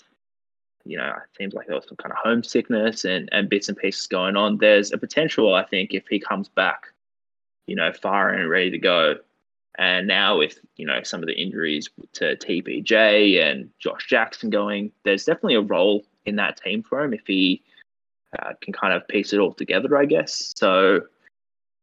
[0.85, 3.77] you know, it seems like there was some kind of homesickness and, and bits and
[3.77, 4.57] pieces going on.
[4.57, 6.87] There's a potential, I think, if he comes back,
[7.67, 9.15] you know, far and ready to go.
[9.79, 14.91] And now with you know some of the injuries to TPJ and Josh Jackson going,
[15.03, 17.63] there's definitely a role in that team for him if he
[18.39, 20.53] uh, can kind of piece it all together, I guess.
[20.55, 21.01] So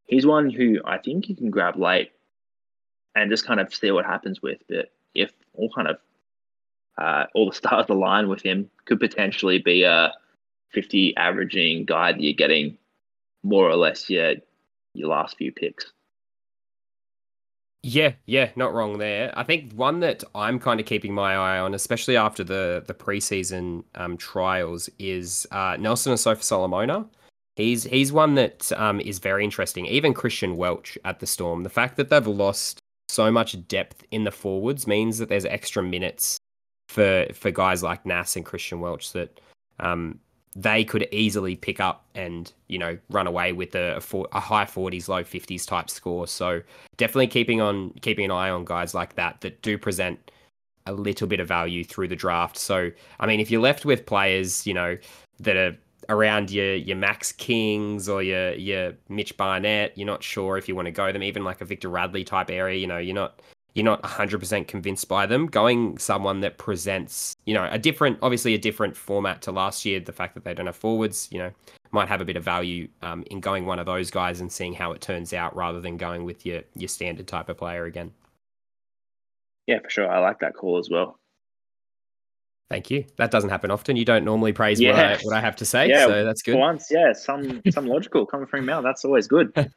[0.06, 2.12] he's one who I think you can grab late
[3.16, 4.58] and just kind of see what happens with.
[4.68, 5.96] But if all kind of
[7.00, 10.12] uh, all the stars align with him, could potentially be a
[10.72, 12.76] 50 averaging guy that you're getting
[13.42, 14.34] more or less your
[14.94, 15.92] your last few picks.
[17.82, 19.32] Yeah, yeah, not wrong there.
[19.34, 22.94] I think one that I'm kind of keeping my eye on, especially after the the
[22.94, 27.06] preseason um, trials, is uh, Nelson Asofa Solomona.
[27.56, 29.86] He's he's one that um, is very interesting.
[29.86, 31.62] Even Christian Welch at the Storm.
[31.62, 35.82] The fact that they've lost so much depth in the forwards means that there's extra
[35.82, 36.38] minutes
[36.90, 39.40] for for guys like Nas and Christian Welch that
[39.78, 40.18] um,
[40.56, 45.08] they could easily pick up and you know run away with a, a, high 40s
[45.08, 46.26] low 50s type score.
[46.26, 46.60] So
[46.96, 50.32] definitely keeping on keeping an eye on guys like that that do present
[50.86, 52.56] a little bit of value through the draft.
[52.56, 54.98] So i mean if you're left with players you know
[55.38, 55.76] that are
[56.08, 60.74] around your your max kings or your your mitch barnett you're not sure if you
[60.74, 63.40] want to go them even like a victor radley type area you know you're not
[63.74, 68.54] you're not 100% convinced by them going someone that presents you know a different obviously
[68.54, 71.50] a different format to last year the fact that they don't have forwards you know
[71.92, 74.72] might have a bit of value um, in going one of those guys and seeing
[74.72, 78.12] how it turns out rather than going with your your standard type of player again
[79.66, 80.10] Yeah, for sure.
[80.10, 81.18] I like that call as well.
[82.68, 85.56] thank you that doesn't happen often you don't normally praise what, I, what i have
[85.56, 88.82] to say Yeah, so that's good once, yeah, some some logical coming from him out.
[88.84, 89.52] That's always good.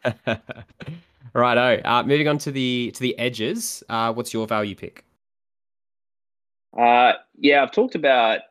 [1.34, 1.82] Righto.
[1.84, 3.84] Uh, moving on to the to the edges.
[3.90, 5.04] Uh, what's your value pick?
[6.78, 8.42] Uh, yeah, I've talked about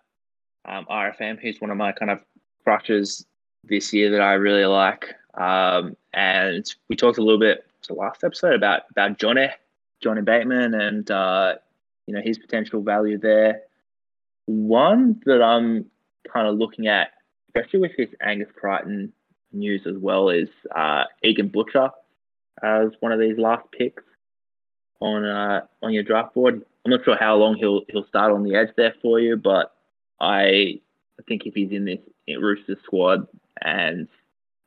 [0.65, 2.21] um, RFM, who's one of my kind of
[2.65, 3.25] crushes
[3.65, 5.15] this year that I really like.
[5.35, 9.49] Um, and we talked a little bit the last episode about about Johnny,
[10.03, 11.55] Johnny Bateman, and uh,
[12.07, 13.63] you know his potential value there.
[14.47, 15.87] One that I'm
[16.33, 17.13] kind of looking at,
[17.49, 19.13] especially with this Angus Crichton
[19.53, 21.91] news as well, is uh, Egan Butcher
[22.63, 24.03] as one of these last picks
[25.01, 26.63] on uh, on your draft board.
[26.85, 29.75] I'm not sure how long he'll he'll start on the edge there for you, but
[30.21, 30.81] I
[31.19, 33.27] I think if he's in this Roosters squad
[33.61, 34.09] and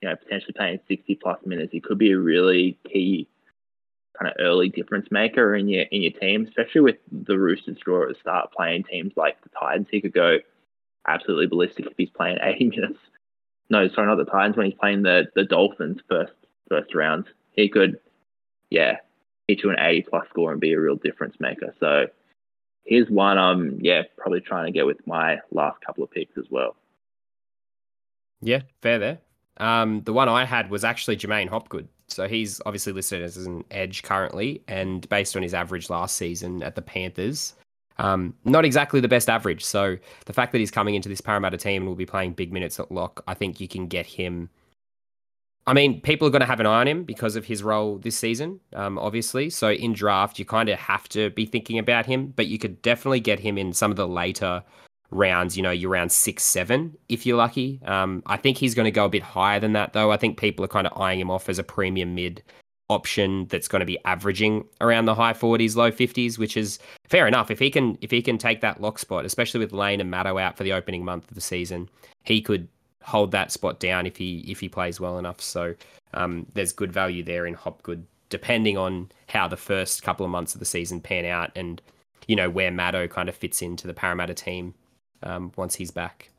[0.02, 3.28] you know potentially playing 60 plus minutes, he could be a really key
[4.18, 8.03] kind of early difference maker in your in your team, especially with the Roosters draw
[8.03, 9.88] at the start playing teams like the Titans.
[9.91, 10.38] He could go
[11.07, 12.99] absolutely ballistic if he's playing 80 minutes.
[13.70, 14.57] No, sorry, not the Titans.
[14.57, 16.34] When he's playing the the Dolphins first
[16.70, 17.26] first round,
[17.56, 17.99] he could,
[18.70, 18.97] yeah,
[19.47, 21.74] hit you an 80 plus score and be a real difference maker.
[21.80, 22.08] So
[22.84, 26.45] here's one I'm yeah probably trying to get with my last couple of picks as
[26.49, 26.76] well.
[28.41, 29.20] Yeah, fair there.
[29.58, 31.88] Um, the one I had was actually J'maine Hopgood.
[32.08, 36.62] So he's obviously listed as an edge currently, and based on his average last season
[36.62, 37.56] at the Panthers,
[37.97, 39.66] um, not exactly the best average.
[39.66, 42.53] So the fact that he's coming into this Parramatta team and will be playing big
[42.53, 44.49] minutes at lock, I think you can get him.
[45.68, 47.97] I mean, people are going to have an eye on him because of his role
[47.97, 49.49] this season, um, obviously.
[49.49, 52.82] So in draft, you kind of have to be thinking about him, but you could
[52.84, 54.63] definitely get him in some of the later
[55.09, 55.57] rounds.
[55.57, 57.82] You know, you're around six, seven if you're lucky.
[57.86, 60.11] Um, I think he's going to go a bit higher than that, though.
[60.11, 62.43] I think people are kind of eyeing him off as a premium mid
[62.89, 67.28] option that's going to be averaging around the high 40s low 50s which is fair
[67.28, 70.11] enough if he can if he can take that lock spot especially with Lane and
[70.11, 71.89] Matto out for the opening month of the season
[72.26, 72.68] he could
[73.06, 75.76] hold that spot down if he if he plays well enough so
[76.14, 80.56] um, there's good value there in Hopgood depending on how the first couple of months
[80.56, 81.82] of the season pan out and
[82.28, 84.74] you know where Matto kind of fits into the Parramatta team
[85.24, 86.30] um, once he's back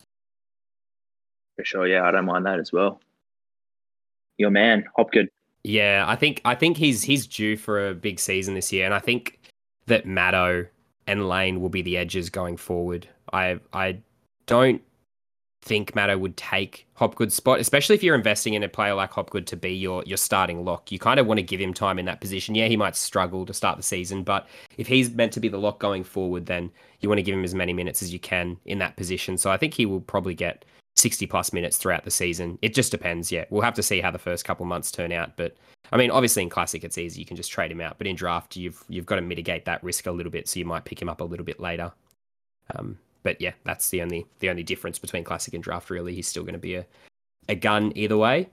[1.56, 3.00] For sure, yeah, I don't mind that as well.
[4.38, 5.30] Your man, Hopgood.
[5.64, 8.94] Yeah, I think I think he's he's due for a big season this year, and
[8.94, 9.40] I think
[9.86, 10.66] that Matto
[11.06, 13.08] and Lane will be the edges going forward.
[13.32, 13.98] I I
[14.46, 14.82] don't
[15.66, 19.46] think Matto would take Hopgood's spot, especially if you're investing in a player like Hopgood
[19.48, 20.92] to be your your starting lock.
[20.92, 22.54] You kind of want to give him time in that position.
[22.54, 24.46] Yeah, he might struggle to start the season, but
[24.78, 27.44] if he's meant to be the lock going forward, then you want to give him
[27.44, 29.36] as many minutes as you can in that position.
[29.36, 30.64] So I think he will probably get
[30.94, 32.58] 60 plus minutes throughout the season.
[32.62, 33.30] It just depends.
[33.30, 35.36] Yeah, we'll have to see how the first couple months turn out.
[35.36, 35.56] But
[35.92, 37.98] I mean, obviously in classic it's easy; you can just trade him out.
[37.98, 40.64] But in draft, you've you've got to mitigate that risk a little bit, so you
[40.64, 41.92] might pick him up a little bit later.
[42.74, 45.90] Um, but yeah, that's the only the only difference between classic and draft.
[45.90, 46.86] Really, he's still going to be a
[47.48, 48.48] a gun either way.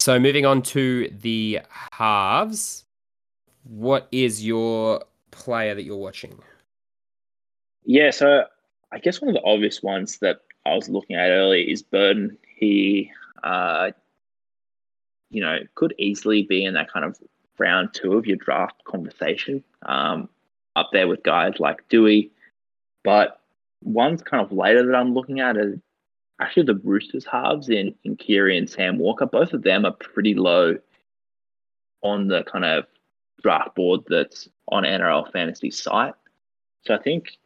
[0.00, 1.60] So moving on to the
[1.92, 2.86] halves,
[3.64, 6.38] what is your player that you're watching?
[7.84, 8.44] Yeah, so
[8.92, 12.38] I guess one of the obvious ones that I was looking at earlier is Burton.
[12.56, 13.12] He,
[13.44, 13.90] uh,
[15.28, 17.18] you know, could easily be in that kind of
[17.58, 20.30] round two of your draft conversation, um,
[20.76, 22.30] up there with guys like Doueihi.
[23.06, 23.40] But
[23.84, 25.78] one's kind of later that I'm looking at is
[26.40, 29.26] actually the Roosters halves in, in Keary and Sam Walker.
[29.26, 30.76] Both of them are pretty low
[32.02, 32.84] on the kind of
[33.40, 36.14] draft board that's on NRL Fantasy site.
[36.84, 37.38] So I think,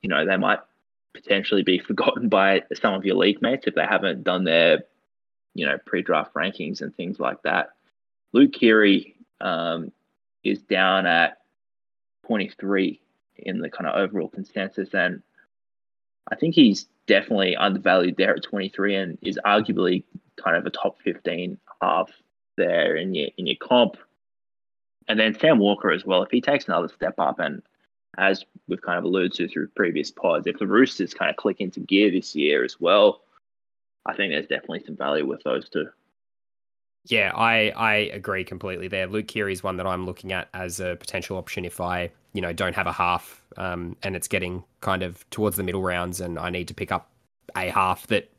[0.00, 0.60] you know, they might
[1.12, 4.84] potentially be forgotten by some of your league mates if they haven't done their,
[5.54, 7.72] you know, pre-draft rankings and things like that.
[8.32, 9.92] Luke Keary um,
[10.42, 11.36] is down at
[12.26, 13.01] 23
[13.36, 15.22] in the kind of overall consensus, and
[16.30, 20.04] I think he's definitely undervalued there at 23 and is arguably
[20.42, 22.10] kind of a top 15 half
[22.56, 23.96] there in your in your comp.
[25.08, 26.22] And then Sam Walker as well.
[26.22, 27.62] If he takes another step up, and
[28.18, 31.60] as we've kind of alluded to through previous pods, if the Roosters kind of click
[31.60, 33.22] into gear this year as well,
[34.06, 35.88] I think there's definitely some value with those two.
[37.04, 39.06] Yeah, I I agree completely there.
[39.06, 42.40] Luke Keary is one that I'm looking at as a potential option if I you
[42.40, 46.20] know don't have a half um, and it's getting kind of towards the middle rounds
[46.20, 47.10] and I need to pick up
[47.56, 48.30] a half that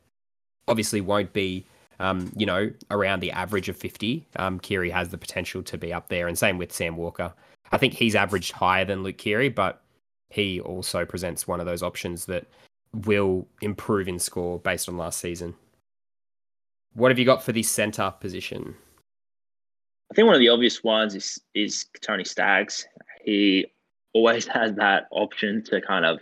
[0.66, 1.64] obviously won't be
[2.00, 4.24] um, you know around the average of 50.
[4.36, 7.32] Um, Keary has the potential to be up there, and same with Sam Walker.
[7.72, 9.82] I think he's averaged higher than Luke Keary, but
[10.30, 12.46] he also presents one of those options that
[12.92, 15.54] will improve in score based on last season.
[16.94, 18.76] What have you got for the centre position?
[20.10, 22.86] I think one of the obvious ones is is Tony Staggs.
[23.24, 23.66] He
[24.12, 26.20] always has that option to kind of,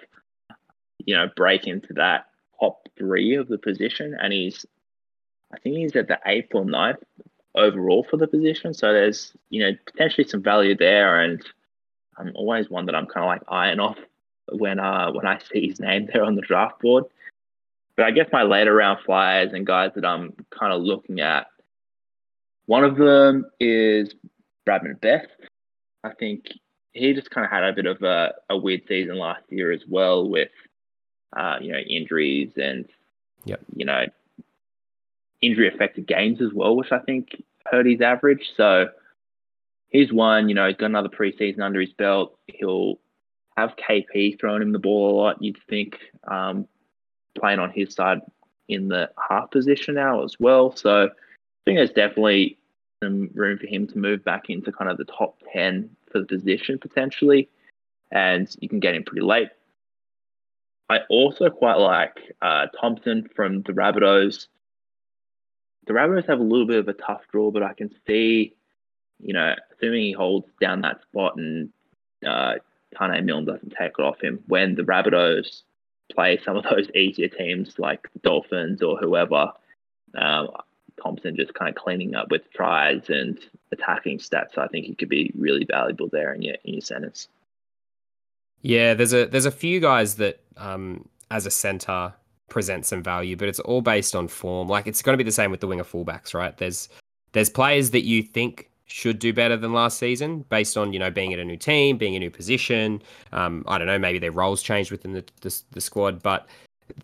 [1.05, 2.27] you know, break into that
[2.59, 4.65] top three of the position, and he's,
[5.53, 7.03] I think he's at the eighth or ninth
[7.55, 8.73] overall for the position.
[8.73, 11.43] So there's, you know, potentially some value there, and
[12.17, 13.99] I'm always one that I'm kind of like eyeing off
[14.53, 17.05] when uh when I see his name there on the draft board.
[17.97, 21.47] But I guess my later round flyers and guys that I'm kind of looking at,
[22.67, 24.15] one of them is
[24.67, 25.29] Bradman Best.
[26.05, 26.47] I think
[26.93, 29.83] he just kind of had a bit of a, a weird season last year as
[29.89, 30.51] well with,
[31.37, 32.87] uh, you know, injuries and,
[33.45, 33.61] Yep.
[33.77, 34.05] you know,
[35.41, 38.51] injury affected games as well, which I think hurt his average.
[38.57, 38.89] So
[39.89, 42.39] he's one, you know, he's got another preseason under his belt.
[42.47, 42.99] He'll
[43.57, 46.67] have KP throwing him the ball a lot, you'd think, um,
[47.39, 48.21] playing on his side
[48.69, 50.75] in the half position now as well.
[50.75, 51.09] So I
[51.65, 52.59] think there's definitely
[53.03, 56.27] some room for him to move back into kind of the top 10 for the
[56.27, 57.49] position potentially.
[58.11, 59.49] And you can get him pretty late.
[60.89, 64.49] I also quite like uh, Thompson from the Rabbitohs.
[65.87, 68.55] The Rabbitohs have a little bit of a tough draw, but I can see,
[69.19, 71.71] you know, assuming he holds down that spot and
[72.27, 72.55] uh,
[72.95, 75.63] Taane Milne doesn't take it off him, when the Rabbitohs
[76.11, 79.53] play some of those easier teams like Dolphins or whoever,
[80.17, 80.49] um,
[81.03, 83.39] Thompson just kind of cleaning up with tries and
[83.73, 84.59] attacking stats.
[84.59, 87.29] I think he could be really valuable there in your in your centers.
[88.61, 92.15] Yeah, there's a there's a few guys that um, as a center
[92.49, 94.69] present some value, but it's all based on form.
[94.69, 96.57] Like it's going to be the same with the winger fullbacks, right?
[96.57, 96.89] There's
[97.33, 101.11] there's players that you think should do better than last season based on you know
[101.11, 103.03] being at a new team, being a new position.
[103.33, 106.47] Um, I don't know, maybe their roles changed within the, the, the squad, but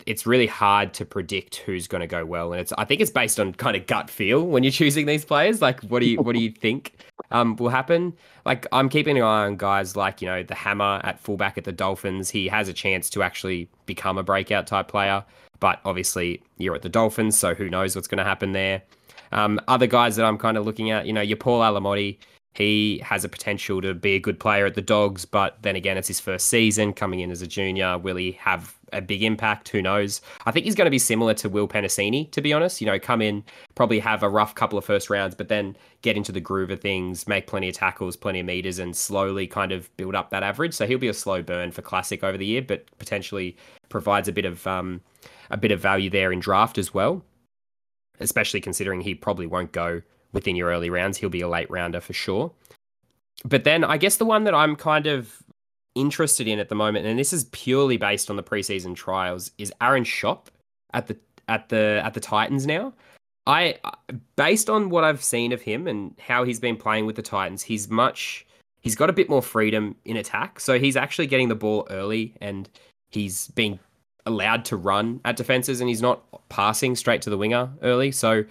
[0.04, 3.10] it's really hard to predict who's going to go well, and it's I think it's
[3.10, 5.62] based on kind of gut feel when you're choosing these players.
[5.62, 6.92] Like, what do you what do you think
[7.30, 8.12] um, will happen?
[8.44, 11.64] Like, I'm keeping an eye on guys like you know the Hammer at fullback at
[11.64, 12.28] the Dolphins.
[12.28, 15.24] He has a chance to actually become a breakout type player,
[15.58, 18.82] but obviously you're at the Dolphins, so who knows what's going to happen there.
[19.32, 22.18] Um, other guys that I'm kind of looking at, you know, your Paul Alamoti.
[22.54, 25.96] He has a potential to be a good player at the Dogs, but then again,
[25.96, 27.98] it's his first season coming in as a junior.
[27.98, 29.68] Will he have a big impact?
[29.68, 30.20] Who knows?
[30.44, 32.80] I think he's going to be similar to Will Penisini, to be honest.
[32.80, 33.44] You know, come in,
[33.76, 36.80] probably have a rough couple of first rounds, but then get into the groove of
[36.80, 40.42] things, make plenty of tackles, plenty of meters, and slowly kind of build up that
[40.42, 40.74] average.
[40.74, 43.56] So he'll be a slow burn for Classic over the year, but potentially
[43.88, 45.00] provides a bit of um,
[45.50, 47.22] a bit of value there in draft as well.
[48.20, 50.02] Especially considering he probably won't go
[50.32, 51.18] within your early rounds.
[51.18, 52.52] He'll be a late rounder for sure.
[53.44, 55.42] But then I guess the one that I'm kind of
[55.94, 59.72] interested in at the moment, and this is purely based on the preseason trials, is
[59.80, 60.46] Aaron Schoupp
[60.92, 61.16] at the
[61.48, 62.92] at the at the Titans now.
[63.46, 63.76] I
[64.36, 67.62] based on what I've seen of him and how he's been playing with the Titans,
[67.62, 68.46] he's much
[68.82, 70.60] he's got a bit more freedom in attack.
[70.60, 72.68] So he's actually getting the ball early and
[73.10, 73.78] he's being
[74.28, 78.12] allowed to run at defenses and he's not passing straight to the winger early.
[78.12, 78.44] So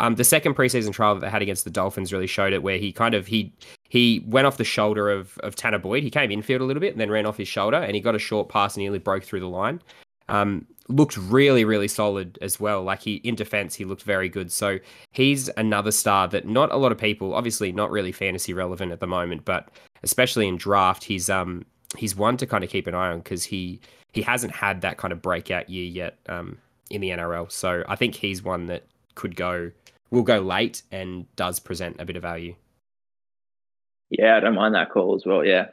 [0.00, 2.78] um, the second preseason trial that they had against the Dolphins really showed it, where
[2.78, 3.52] he kind of he
[3.88, 6.02] he went off the shoulder of of Tanner Boyd.
[6.02, 8.14] He came infield a little bit and then ran off his shoulder, and he got
[8.14, 9.80] a short pass and nearly broke through the line.
[10.28, 12.82] Um, looked really really solid as well.
[12.82, 14.50] Like he in defense, he looked very good.
[14.50, 14.78] So
[15.12, 19.00] he's another star that not a lot of people, obviously not really fantasy relevant at
[19.00, 19.68] the moment, but
[20.02, 21.64] especially in draft, he's um
[21.96, 23.80] he's one to kind of keep an eye on because he
[24.12, 26.58] he hasn't had that kind of breakout year yet um,
[26.90, 27.50] in the NRL.
[27.50, 28.84] So I think he's one that
[29.14, 29.70] could go
[30.10, 32.54] will go late and does present a bit of value.
[34.10, 35.44] Yeah, I don't mind that call as well.
[35.44, 35.68] Yeah.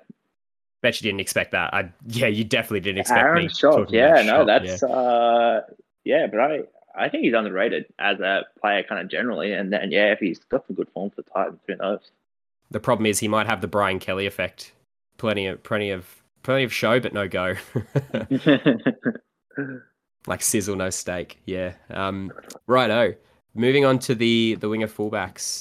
[0.81, 1.73] Bet you didn't expect that.
[1.73, 3.49] I yeah, you definitely didn't expect Aaron me.
[3.49, 4.87] Talking yeah, no, that's yeah.
[4.87, 5.61] uh
[6.05, 6.59] yeah, but I
[6.95, 9.51] I think he's underrated as a player kind of generally.
[9.51, 12.11] And then yeah, if he's got some good form for the Titans, who knows?
[12.71, 14.73] the problem is he might have the Brian Kelly effect.
[15.17, 17.55] Plenty of plenty of plenty of show, but no go.
[20.27, 21.39] like sizzle, no steak.
[21.45, 21.73] Yeah.
[21.89, 22.31] Um,
[22.67, 23.15] righto.
[23.55, 25.59] Moving on to the the winger fullbacks.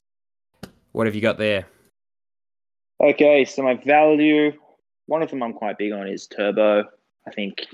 [0.92, 1.66] What have you got there?
[3.00, 4.52] Okay, so my value,
[5.06, 6.84] one of them I'm quite big on is Turbo.
[7.26, 7.66] I think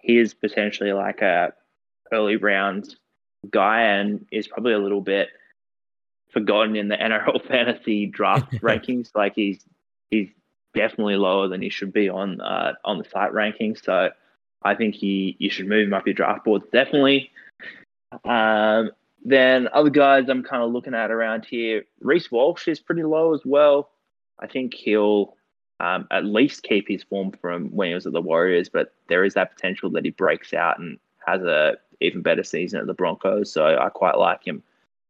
[0.00, 1.52] he is potentially like a
[2.12, 2.96] early round
[3.50, 5.28] guy and is probably a little bit
[6.32, 9.10] forgotten in the NRL fantasy draft rankings.
[9.14, 9.64] Like he's
[10.10, 10.28] he's
[10.74, 13.76] definitely lower than he should be on uh, on the site ranking.
[13.76, 14.10] So
[14.62, 17.30] I think he you should move him up your draft boards definitely.
[18.24, 18.90] Um,
[19.24, 23.34] then other guys I'm kind of looking at around here, Reece Walsh is pretty low
[23.34, 23.90] as well.
[24.40, 25.36] I think he'll
[25.80, 29.24] um, at least keep his form from when he was at the Warriors, but there
[29.24, 32.94] is that potential that he breaks out and has a even better season at the
[32.94, 33.52] Broncos.
[33.52, 34.62] So I quite like him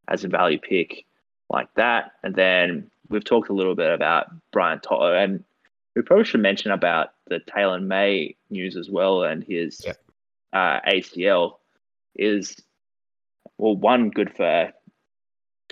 [0.08, 1.04] as a value pick
[1.48, 2.12] like that.
[2.22, 5.44] And then we've talked a little bit about Brian To'o, and
[5.94, 9.96] we probably should mention about the Taylor May news as well and his Yep.
[10.52, 11.58] uh, ACL
[12.14, 12.56] is
[13.58, 14.72] well one good for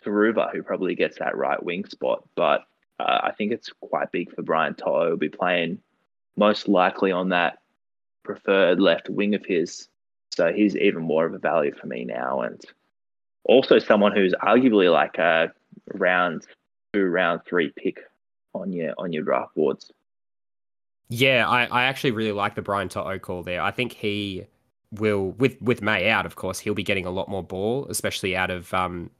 [0.02, 2.64] Turuva, who probably gets that right wing spot, but
[2.98, 5.08] uh, I think it's quite big for Brian To'o.
[5.08, 5.78] He'll be playing
[6.36, 7.58] most likely on that
[8.22, 9.88] preferred left wing of his,
[10.32, 12.60] so he's even more of a value for me now, and
[13.44, 15.52] also someone who's arguably like a
[15.94, 16.46] round
[16.92, 18.00] two, round three pick
[18.54, 19.90] on your on your draft boards.
[21.10, 23.60] Yeah, I, I actually really like the Brian To'o call there.
[23.60, 24.46] I think he
[24.92, 28.36] will with with May out, of course, he'll be getting a lot more ball, especially
[28.36, 29.10] out of um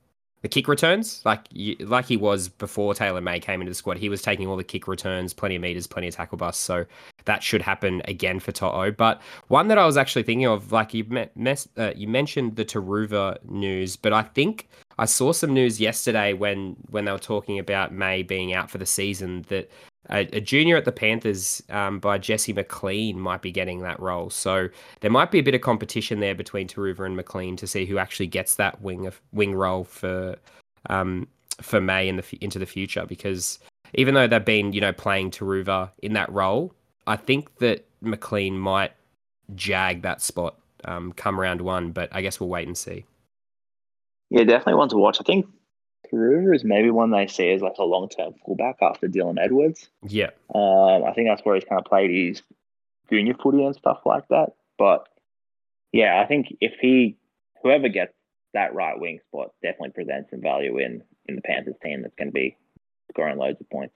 [0.43, 3.99] the kick returns, like you, like he was before Taylor May came into the squad.
[3.99, 6.63] He was taking all the kick returns, plenty of meters, plenty of tackle busts.
[6.65, 6.87] So
[7.27, 8.91] that should happen again for To'o.
[8.93, 12.57] But one that I was actually thinking of, like you met, mes- uh, you mentioned
[12.57, 14.69] the Turuva news, but I think
[14.99, 18.79] I saw some news yesterday when when they were talking about May being out for
[18.79, 19.71] the season that
[20.11, 24.31] a, a junior at the Panthers um, by Jesse McLean might be getting that role.
[24.31, 24.69] So
[25.01, 27.99] there might be a bit of competition there between Turuva and McLean to see who
[27.99, 30.37] actually gets that wing of wing role for
[30.89, 31.29] um,
[31.63, 33.07] for May in the into the future.
[33.07, 33.59] Because
[33.95, 36.75] even though they've been you know playing Turuva in that role,
[37.07, 38.93] I think that McLean might
[39.55, 41.93] jag that spot um, come round one.
[41.93, 43.05] But I guess we'll wait and see.
[44.31, 45.19] Yeah, definitely one to watch.
[45.21, 45.47] I think
[46.11, 49.89] Turuva is maybe one they see as like a long term fullback after Dylan Edwards.
[50.07, 52.43] Yeah, Um, I think that's where he's kind of played his
[53.11, 54.55] junior footy and stuff like that.
[54.79, 55.09] But
[55.93, 57.17] yeah, I think if he,
[57.63, 58.13] whoever gets
[58.55, 62.29] that right wing spot, definitely presents some value in in the Panthers team that's going
[62.29, 62.57] to be
[63.11, 63.95] scoring loads of points.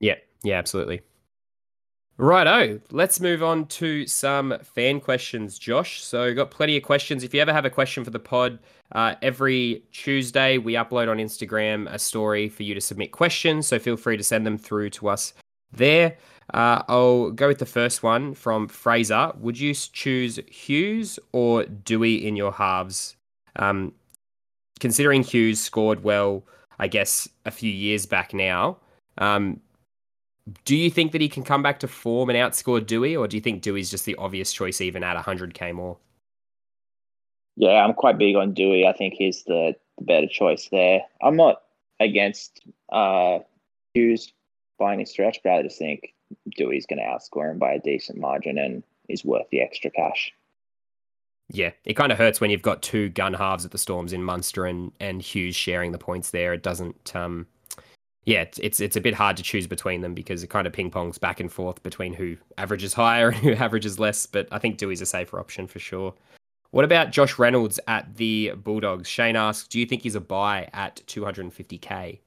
[0.00, 1.00] Yeah, yeah, absolutely.
[2.20, 6.02] Righto, let's move on to some fan questions, Josh.
[6.02, 7.22] So, got plenty of questions.
[7.22, 8.58] If you ever have a question for the pod,
[8.90, 13.68] uh, every Tuesday we upload on Instagram a story for you to submit questions.
[13.68, 15.32] So, feel free to send them through to us
[15.72, 16.16] there.
[16.52, 19.30] Uh, I'll go with the first one from Fraser.
[19.38, 23.14] Would you choose Hughes or Doueihi in your halves?
[23.54, 23.92] Um,
[24.80, 26.42] considering Hughes scored well,
[26.80, 28.78] I guess, a few years back now.
[29.18, 29.60] Um,
[30.64, 33.36] do you think that he can come back to form and outscore Doueihi, or do
[33.36, 35.98] you think Doueihi's just the obvious choice even at 100k more?
[37.56, 38.86] Yeah, I'm quite big on Doueihi.
[38.86, 41.00] I think he's the, the better choice there.
[41.20, 41.62] I'm not
[41.98, 43.40] against uh,
[43.94, 44.32] Hughes
[44.78, 46.14] by any stretch, but I just think
[46.56, 50.32] Doueihi's going to outscore him by a decent margin and is worth the extra cash.
[51.50, 54.22] Yeah, it kind of hurts when you've got two gun halves at the Storms in
[54.22, 56.52] Munster and, and Hughes sharing the points there.
[56.52, 57.46] It doesn't um,
[58.28, 60.90] yeah, it's, it's a bit hard to choose between them because it kind of ping
[60.90, 64.26] pongs back and forth between who averages higher and who averages less.
[64.26, 66.12] But I think Doueihi's a safer option for sure.
[66.70, 69.08] What about Josh Reynolds at the Bulldogs?
[69.08, 72.18] Shane asks, do you think he's a buy at 250k?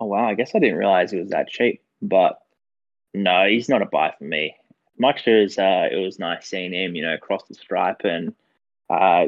[0.00, 1.82] Oh wow, I guess I didn't realize it was that cheap.
[2.00, 2.40] But
[3.12, 4.56] no, he's not a buy for me.
[4.98, 8.34] Much as uh, it was nice seeing him, you know, cross the stripe and
[8.88, 9.26] uh,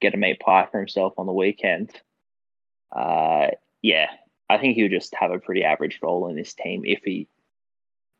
[0.00, 1.90] get a meat pie for himself on the weekend.
[2.92, 3.48] Uh,
[3.82, 4.06] yeah,
[4.50, 7.28] I think he'll just have a pretty average role in this team if he,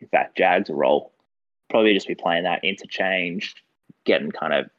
[0.01, 1.13] in fact, jags a role.
[1.69, 3.57] Probably just be playing that interchange,
[4.05, 4.71] getting kind of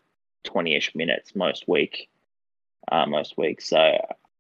[0.46, 2.10] 20 ish minutes most week,
[2.90, 3.68] uh, most weeks.
[3.68, 3.98] So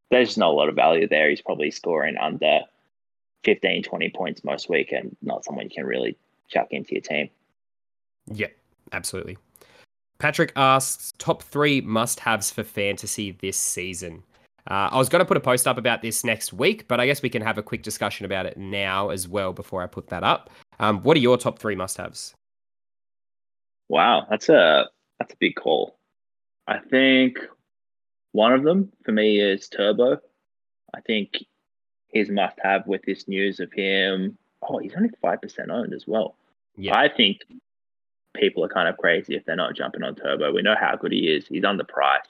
[0.09, 1.29] there's just not a lot of value there.
[1.29, 2.61] He's probably scoring under
[3.43, 7.29] 15, 20 points most week and not someone you can really chuck into your team.
[8.27, 8.47] Yeah,
[8.93, 9.37] absolutely.
[10.17, 14.23] Patrick asks top three must haves for fantasy this season.
[14.69, 17.05] Uh, I was going to put a post up about this next week, but I
[17.05, 20.07] guess we can have a quick discussion about it now as well before I put
[20.09, 20.49] that up.
[20.79, 22.35] Um, what are your top three must-haves?
[23.89, 24.85] Wow, that's a
[25.19, 25.95] that's a big call.
[26.67, 27.39] I think
[28.31, 30.19] one of them for me is Turbo.
[30.93, 31.43] I think
[32.07, 34.37] his must-have with this news of him.
[34.61, 36.35] Oh, he's only five percent owned as well.
[36.77, 36.97] Yeah.
[36.97, 37.41] I think
[38.33, 40.53] people are kind of crazy if they're not jumping on Turbo.
[40.53, 41.47] We know how good he is.
[41.47, 42.21] He's underpriced.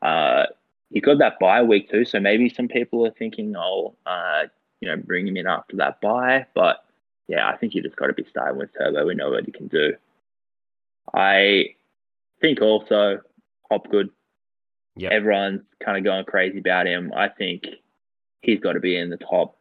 [0.00, 0.46] Uh,
[0.90, 4.44] he got that bye week too, so maybe some people are thinking, oh, uh,
[4.80, 6.46] you know, bring him in after that bye.
[6.54, 6.84] But
[7.28, 9.06] yeah, I think you just got to be starting with Turbo.
[9.06, 9.94] We know what he can do.
[11.14, 11.74] I
[12.40, 13.20] think also
[13.70, 14.10] Hopgood.
[14.96, 15.12] Yep.
[15.12, 17.12] Everyone's kind of going crazy about him.
[17.14, 17.64] I think
[18.40, 19.56] he's got to be in the top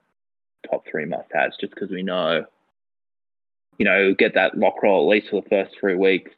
[0.69, 2.45] top three must-haves just because we know,
[3.77, 6.31] you know, get that lock role at least for the first three weeks.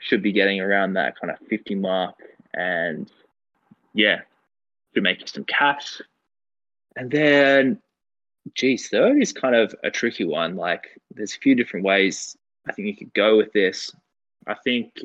[0.00, 2.16] Should be getting around that kind of 50 mark
[2.52, 3.10] and
[3.94, 4.20] yeah,
[4.94, 6.00] to make you some cash.
[6.96, 7.80] And then,
[8.54, 10.56] geez, third is kind of a tricky one.
[10.56, 12.36] Like, there's a few different ways
[12.68, 13.92] I think you could go with this.
[14.46, 15.00] I think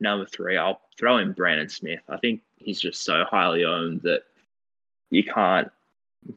[0.00, 2.00] number three, I'll throw in Brandon Smith.
[2.08, 4.22] I think he's just so highly owned that
[5.10, 5.70] you can't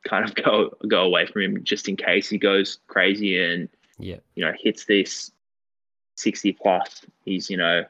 [0.03, 4.17] kind of go go away from him just in case he goes crazy and yeah,
[4.35, 5.31] you know, hits this
[6.15, 7.05] 60 plus.
[7.23, 7.85] He's, you know,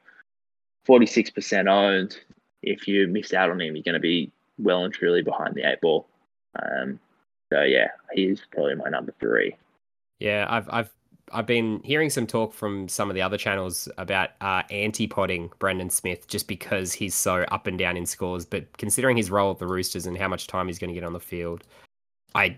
[0.88, 2.18] 46% owned
[2.66, 5.70] if you miss out on him, you're going to be well and truly behind the
[5.70, 6.07] eight ball.
[6.61, 6.99] Um,
[7.51, 9.55] so yeah, he's probably my number three.
[10.20, 10.89] Yeah, I've I've
[11.32, 15.89] I've been hearing some talk from some of the other channels about uh, anti-podding Brandon
[15.89, 18.45] Smith just because he's so up and down in scores.
[18.45, 21.03] But considering his role at the Roosters and how much time he's going to get
[21.03, 21.63] on the field,
[22.36, 22.57] I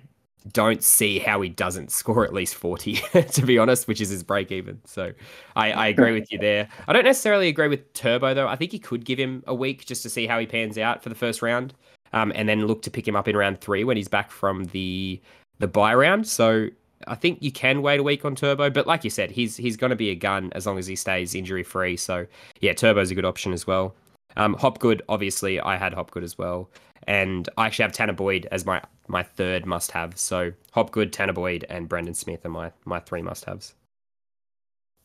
[0.54, 2.94] don't see how he doesn't score at least 40,
[3.32, 4.80] to be honest, which is his break even.
[4.86, 5.12] So
[5.56, 6.68] I, I agree with you there.
[6.88, 8.48] I don't necessarily agree with Turbo, though.
[8.48, 11.04] I think he could give him a week just to see how he pans out
[11.04, 11.74] for the first round
[12.14, 14.66] um, and then look to pick him up in round three when he's back from
[14.66, 15.22] the
[15.60, 16.28] the bye round.
[16.28, 16.70] So
[17.08, 19.78] I think you can wait a week on Turbo, but like you said, he's he's
[19.78, 21.98] going to be a gun as long as he stays injury free.
[21.98, 22.26] So
[22.62, 23.96] yeah, Turbo's a good option as well.
[24.36, 26.70] Um, Hopgood, obviously, I had Hopgood as well,
[27.04, 30.18] and I actually have Tanner Boyd as my my third must have.
[30.18, 33.74] So Hopgood, Tanner Boyd, and Brandon Smith are my, my three must haves.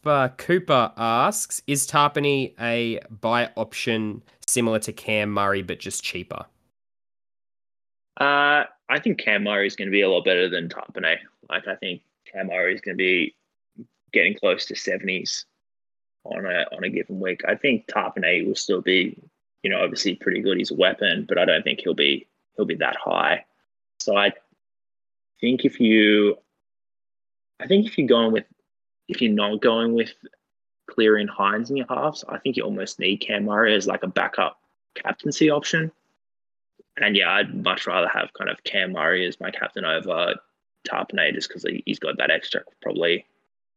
[0.03, 6.45] But Cooper asks, is Tapine a buy option similar to Cam Murray but just cheaper?
[8.21, 11.19] Uh, I think Cam Murray is going to be a lot better than Tapine.
[11.49, 13.35] Like I think Cam Murray is going to be
[14.13, 15.47] getting close to seventies
[16.25, 17.43] on a on a given week.
[17.47, 19.17] I think Tapine will still be,
[19.63, 20.59] you know, obviously pretty good.
[20.59, 23.45] He's a weapon, but I don't think he'll be he'll be that high.
[24.01, 24.33] So I
[25.41, 26.37] think if you,
[27.61, 28.45] I think if you're going with
[29.09, 30.13] if you're not going with
[30.91, 34.03] Cleary and Hynes in your halves, I think you almost need Cam Murray as like
[34.03, 34.59] a backup
[34.95, 35.93] captaincy option.
[36.99, 40.35] And yeah, I'd much rather have kind of Cam Murray as my captain over
[40.87, 43.25] Tarpanay just because he's got that extra probably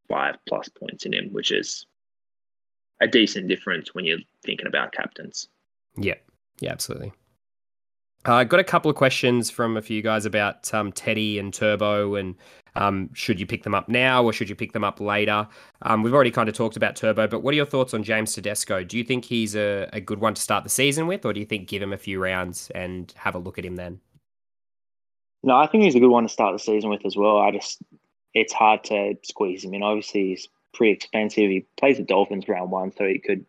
[0.08, 1.86] five plus points in him, which is
[3.00, 5.48] a decent difference when you're thinking about captains.
[5.96, 6.14] Yeah,
[6.60, 7.12] yeah, absolutely.
[8.26, 11.54] Uh, I got a couple of questions from a few guys about um, Teddy and
[11.54, 12.34] Turbo and
[12.74, 15.46] um, should you pick them up now or should you pick them up later?
[15.82, 18.34] Um, we've already kind of talked about Turbo, but what are your thoughts on James
[18.34, 18.82] Tedesco?
[18.82, 21.40] Do you think he's a, a good one to start the season with, or do
[21.40, 24.00] you think give him a few rounds and have a look at him then?
[25.42, 27.38] No, I think he's a good one to start the season with as well.
[27.38, 27.80] I just,
[28.34, 29.84] it's hard to squeeze him in.
[29.84, 31.48] Obviously, he's pretty expensive.
[31.48, 33.46] He plays the Dolphins round one, so he could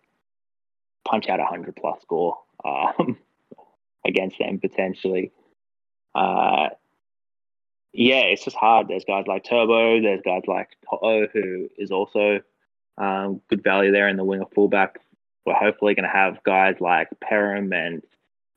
[1.07, 3.17] punch out a 100 plus score um,
[4.05, 5.31] against them potentially.
[6.13, 6.69] Uh,
[7.93, 8.87] yeah, it's just hard.
[8.87, 12.41] There's guys like Turbo, there's guys like To'o, who is also
[12.97, 14.99] um, good value there in the wing winger fullback.
[15.45, 18.03] We're hopefully going to have guys like Perham and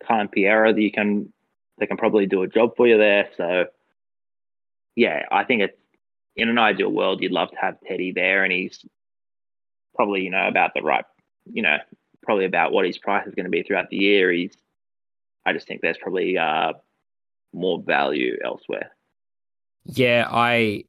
[0.06, 1.32] Khan Pereira that you can
[1.78, 3.28] they can probably do a job for you there.
[3.36, 3.66] So
[4.96, 5.78] yeah, I think it's
[6.36, 8.84] in an ideal world you'd love to have Teddy there, and he's
[9.94, 11.04] probably you know about the right
[11.46, 11.78] you know
[12.22, 14.30] probably about what his price is going to be throughout the year.
[14.32, 14.56] He's
[15.46, 16.74] I just think there's probably uh,
[17.52, 18.90] more value elsewhere.
[19.84, 20.84] Yeah, I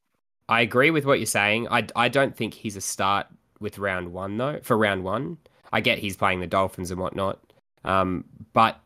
[0.49, 1.67] I agree with what you're saying.
[1.69, 3.27] I I don't think he's a start
[3.59, 4.59] with round one though.
[4.63, 5.37] For round one,
[5.71, 7.39] I get he's playing the Dolphins and whatnot,
[7.83, 8.79] um, but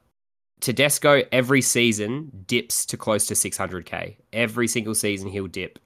[0.62, 4.16] Tedesco every season dips to close to 600k.
[4.34, 5.80] Every single season he'll dip.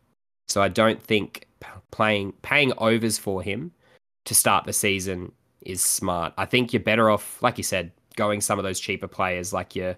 [0.48, 1.48] So I don't think
[1.92, 3.72] playing paying overs for him
[4.26, 5.32] to start the season
[5.62, 6.34] is smart.
[6.38, 9.76] I think you're better off, like you said, going some of those cheaper players like
[9.76, 9.96] your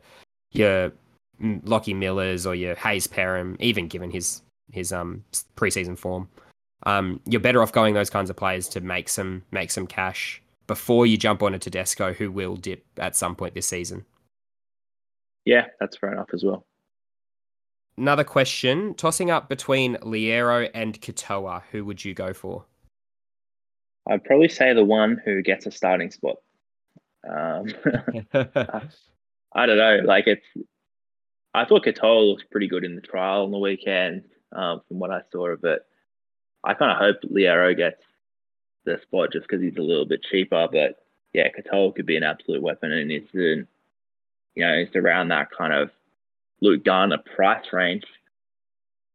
[0.51, 0.91] your
[1.63, 4.41] Lockie Millers or your Hayze Perham, even given his
[4.71, 5.23] his um
[5.55, 6.27] preseason form.
[6.83, 10.41] Um, you're better off going those kinds of players to make some make some cash
[10.67, 14.05] before you jump on a Tedesco who will dip at some point this season.
[15.45, 16.65] Yeah, that's fair enough as well.
[17.97, 22.65] Another question: tossing up between Loiero and Katoa, who would you go for?
[24.09, 26.37] I'd probably say the one who gets a starting spot.
[27.27, 27.67] Um,
[29.53, 30.01] I don't know.
[30.03, 30.45] Like it's
[31.53, 34.23] I thought Katoa looked pretty good in the trial on the weekend
[34.53, 35.85] um, from what I saw of it.
[36.63, 38.01] I kind of hope Loiero gets
[38.85, 40.67] the spot just because he's a little bit cheaper.
[40.71, 43.67] But yeah, Katoa could be an absolute weapon, and it's in,
[44.55, 45.91] you know it's around that kind of
[46.61, 48.05] Luke Garner price range,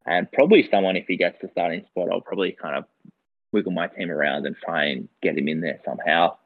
[0.06, 2.84] and probably someone if he gets the starting spot, I'll probably kind of
[3.52, 6.36] wiggle my team around and try and get him in there somehow.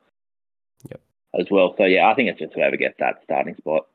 [0.91, 1.01] Yep.
[1.39, 3.87] As well, so yeah, I think it's just whoever gets that starting spot.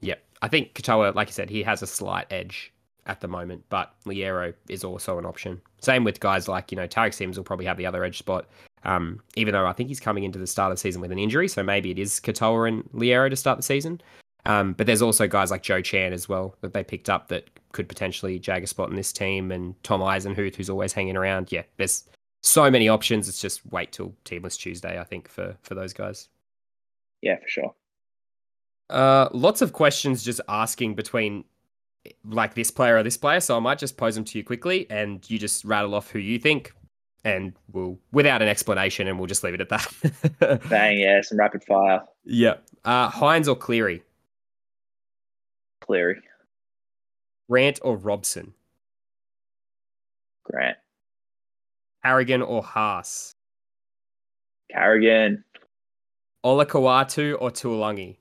[0.00, 0.22] Yep.
[0.42, 2.72] I think Katoa, like I said, he has a slight edge
[3.06, 5.60] at the moment, but Loiero is also an option.
[5.80, 8.46] Same with guys like, you know, Tariq Sims will probably have the other edge spot.
[8.84, 11.18] Um, even though I think he's coming into the start of the season with an
[11.18, 14.00] injury, so maybe it is Katoa and Loiero to start the season.
[14.46, 17.50] Um, but there's also guys like Joe Chan as well that they picked up that
[17.72, 21.50] could potentially jag a spot in this team, and Tom Eisenhuth, who's always hanging around.
[21.50, 22.04] Yeah, there's
[22.48, 23.28] so many options.
[23.28, 26.28] It's just wait till Team List Tuesday, I think, for for those guys.
[27.20, 27.74] Yeah, for sure.
[28.90, 31.44] Uh, lots of questions just asking between
[32.24, 33.40] like this player or this player.
[33.40, 36.18] So I might just pose them to you quickly, and you just rattle off who
[36.18, 36.72] you think,
[37.24, 40.62] and we'll without an explanation, and we'll just leave it at that.
[40.70, 42.02] Bang, yeah, some rapid fire.
[42.24, 42.54] Yeah.
[42.84, 44.02] Uh, Hynes or Cleary?
[45.80, 46.20] Cleary.
[47.48, 48.54] Grant or Robson?
[50.44, 50.76] Grant.
[52.08, 53.34] Carrigan or Haas?
[54.72, 55.44] Carrigan.
[56.42, 58.16] Olakau'atu or Tuilagi?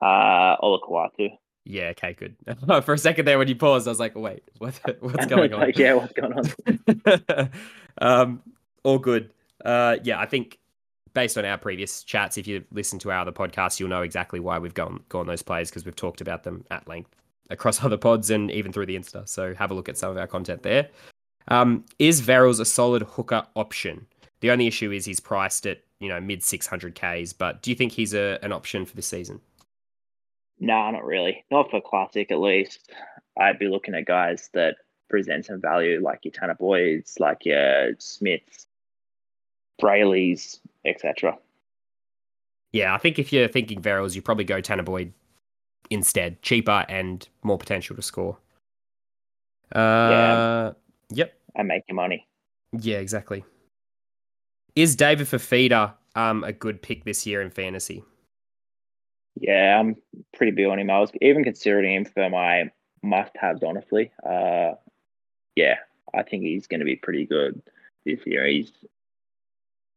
[0.00, 1.28] Uh, Olakau'atu.
[1.66, 2.34] Yeah, okay, good.
[2.84, 5.60] For a second there when you paused, I was like, wait, what, what's going on?
[5.60, 7.50] like, yeah, what's going on?
[7.98, 8.42] um,
[8.82, 9.30] all good.
[9.62, 10.58] Uh, yeah, I think
[11.12, 14.40] based on our previous chats, if you listen to our other podcasts, you'll know exactly
[14.40, 17.19] why we've gone gone those players because we've talked about them at length
[17.50, 19.28] across other pods and even through the Insta.
[19.28, 20.88] So have a look at some of our content there.
[21.48, 24.06] Um, is Verrills a solid hooker option?
[24.40, 27.70] The only issue is he's priced at you know mid six hundred Ks, but do
[27.70, 29.40] you think he's a, an option for this season?
[30.58, 31.44] Nah, not really.
[31.50, 32.92] Not for classic, at least.
[33.38, 34.76] I'd be looking at guys that
[35.08, 38.66] present some value, like your Tanner Boyds, like your Smiths,
[39.80, 41.38] Brailey's, etc.
[42.72, 45.12] Yeah, I think if you're thinking Verrills, you probably go Tanner Boyd
[45.90, 48.38] instead, cheaper and more potential to score.
[49.74, 49.78] Uh,
[50.10, 50.72] yeah.
[51.10, 51.34] Yep.
[51.56, 52.26] And make your money.
[52.72, 53.44] Yeah, exactly.
[54.76, 58.04] Is David Fifita um, a good pick this year in fantasy?
[59.36, 59.96] Yeah, I'm
[60.36, 60.90] pretty big on him.
[60.90, 62.70] I was even considering him for my
[63.02, 64.10] must-haves, honestly.
[64.24, 64.72] Uh,
[65.56, 65.76] yeah,
[66.14, 67.60] I think he's going to be pretty good
[68.04, 68.46] this year.
[68.46, 68.72] He's,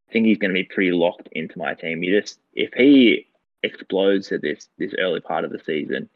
[0.10, 2.04] I think he's going to be pretty locked into my team.
[2.04, 3.28] You just if he
[3.64, 6.10] explodes at this this early part of the season,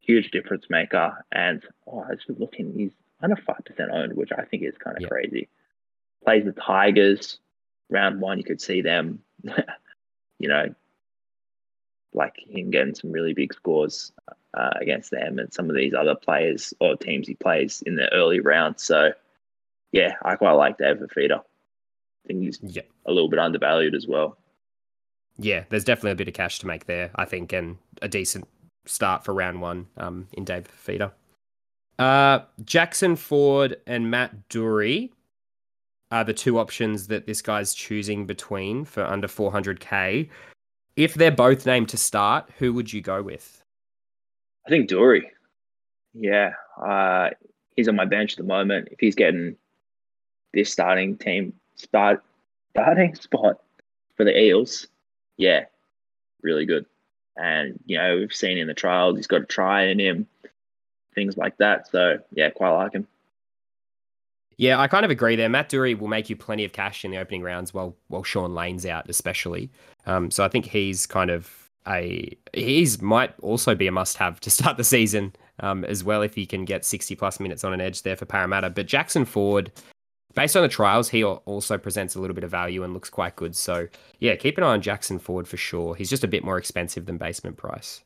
[0.00, 1.24] huge difference maker.
[1.32, 4.76] And oh, I was just looking, he's under five percent owned, which I think is
[4.78, 5.48] kind of crazy.
[6.24, 7.38] Plays the Tigers,
[7.90, 8.38] round one.
[8.38, 9.20] You could see them,
[10.38, 10.74] you know,
[12.14, 14.12] like him getting some really big scores
[14.54, 18.12] uh, against them and some of these other players or teams he plays in the
[18.12, 18.82] early rounds.
[18.82, 19.12] So,
[19.92, 21.38] yeah, I quite like David Fifita.
[21.38, 22.60] I think he's
[23.06, 24.38] a little bit undervalued as well.
[25.38, 28.48] Yeah, there's definitely a bit of cash to make there, I think, and a decent
[28.86, 31.12] start for round one um, in Dave Feeder.
[31.98, 35.12] Uh, Jackson Ford and Matt Doorey
[36.10, 40.28] are the two options that this guy's choosing between for under 400k.
[40.96, 43.62] If they're both named to start, who would you go with?
[44.66, 45.30] I think Doorey.
[46.14, 47.30] Yeah, uh,
[47.76, 48.88] he's on my bench at the moment.
[48.90, 49.56] If he's getting
[50.54, 52.22] this starting team start
[52.70, 53.60] starting spot
[54.16, 54.86] for the Eels,
[55.36, 55.64] yeah,
[56.42, 56.86] really good.
[57.36, 60.26] And you know we've seen in the trials he's got a try in him,
[61.14, 61.88] things like that.
[61.88, 63.06] So yeah, quite like him.
[64.58, 65.50] Yeah, I kind of agree there.
[65.50, 68.54] Matt Doorey will make you plenty of cash in the opening rounds while while Shaun
[68.54, 69.70] Lane's out, especially.
[70.06, 74.40] Um, so I think he's kind of a he's might also be a must have
[74.40, 77.72] to start the season um, as well if he can get 60 plus minutes on
[77.72, 78.70] an edge there for Parramatta.
[78.70, 79.70] But Jackson Ford,
[80.36, 83.34] based on the trials, he also presents a little bit of value and looks quite
[83.34, 83.56] good.
[83.56, 83.88] So
[84.20, 85.96] yeah, keep an eye on Jackson Ford for sure.
[85.96, 88.04] He's just a bit more expensive than basement price.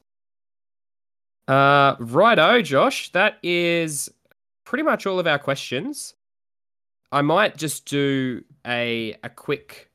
[1.48, 3.10] Uh, righto, Josh.
[3.12, 4.08] That is
[4.64, 6.14] pretty much all of our questions.
[7.12, 9.90] I might just do a a quick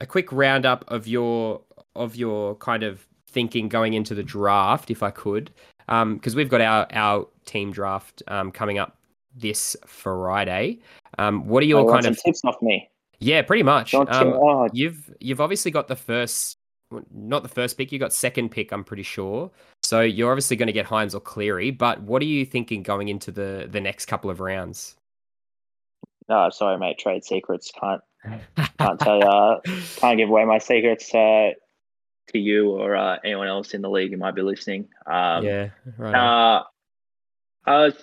[0.00, 1.62] a quick roundup of your
[1.94, 5.52] of your kind of thinking going into the draft, if I could,
[5.86, 8.97] because we've got our our team draft um, coming up
[9.38, 10.78] this Friday.
[11.18, 12.88] Um, what are your want kind of tips off me.
[13.18, 13.94] yeah, pretty much.
[13.94, 16.58] Um, you- oh, you've you've obviously got the first,
[17.12, 17.90] not the first pick.
[17.92, 18.72] You got second pick.
[18.72, 19.50] I'm pretty sure.
[19.82, 21.70] So you're obviously going to get Hynes or Cleary.
[21.70, 24.96] But what are you thinking going into the the next couple of rounds?
[26.28, 26.98] no, sorry, mate.
[26.98, 27.72] Trade secrets.
[27.80, 28.02] Can't
[28.78, 29.72] can't tell you.
[29.96, 31.50] can't give away my secrets uh,
[32.28, 34.88] to you or uh, anyone else in the league who might be listening.
[35.06, 36.14] Um, yeah, right.
[36.14, 36.64] Uh,
[37.64, 37.94] I was,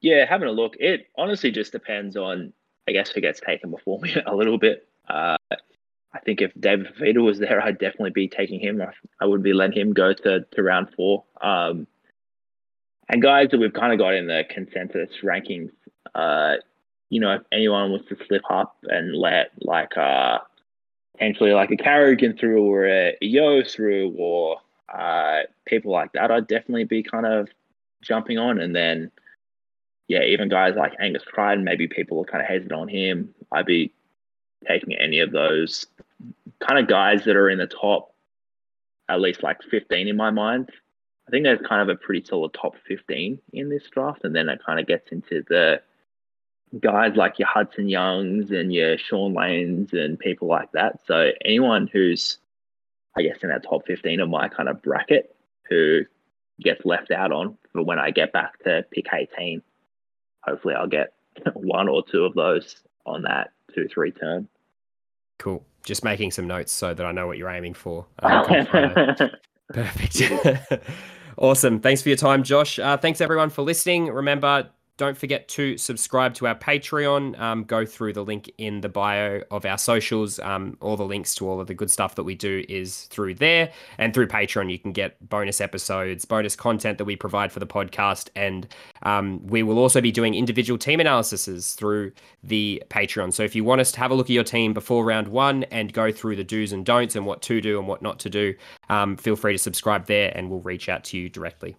[0.00, 0.76] yeah, having a look.
[0.78, 2.52] It honestly just depends on,
[2.88, 4.88] I guess, who gets taken before me a little bit.
[5.08, 8.80] Uh, I think if David Fifita was there, I'd definitely be taking him.
[8.80, 11.24] I, I would be letting him go to, to round four.
[11.40, 11.86] Um,
[13.08, 15.70] and guys that we've kind of got in the consensus rankings,
[16.14, 16.56] uh,
[17.10, 20.38] you know, if anyone was to slip up and let like uh,
[21.12, 24.58] potentially like a Carrigan through or a, Yeo through or
[24.92, 27.48] uh, people like that, I'd definitely be kind of
[28.02, 28.60] jumping on.
[28.60, 29.10] And then,
[30.08, 33.34] yeah, even guys like Angus Crichton, maybe people are kind of hesitant on him.
[33.52, 33.92] I'd be
[34.66, 35.86] taking any of those
[36.66, 38.12] kind of guys that are in the top,
[39.08, 40.70] at least like 15 in my mind.
[41.26, 44.24] I think there's kind of a pretty solid top 15 in this draft.
[44.24, 45.82] And then it kind of gets into the
[46.80, 51.00] guys like your Hudson Youngs and your Shaun Lanes and people like that.
[51.06, 52.38] So anyone who's,
[53.14, 55.36] I guess, in that top 15 of my kind of bracket
[55.68, 56.00] who
[56.60, 59.62] gets left out on for when I get back to pick 18,
[60.42, 61.12] hopefully I'll get
[61.54, 62.76] one or two of those
[63.06, 64.48] on that two, three turn.
[65.38, 65.64] Cool.
[65.84, 68.06] Just making some notes so that I know what you're aiming for.
[68.22, 69.30] Um.
[69.70, 70.82] Perfect.
[71.36, 71.80] awesome.
[71.80, 72.78] Thanks for your time, Josh.
[72.78, 74.06] Uh, thanks everyone for listening.
[74.06, 77.38] Remember, don't forget to subscribe to our Patreon.
[77.40, 80.40] Um, go through the link in the bio of our socials.
[80.40, 83.36] Um, all the links to all of the good stuff that we do is through
[83.36, 83.70] there.
[83.96, 87.66] And through Patreon, you can get bonus episodes, bonus content that we provide for the
[87.66, 88.28] podcast.
[88.34, 88.66] And
[89.04, 93.32] um, we will also be doing individual team analyses through the Patreon.
[93.32, 95.62] So if you want us to have a look at your team before round one
[95.64, 98.30] and go through the do's and don'ts and what to do and what not to
[98.30, 98.54] do,
[98.88, 101.76] um, feel free to subscribe there and we'll reach out to you directly.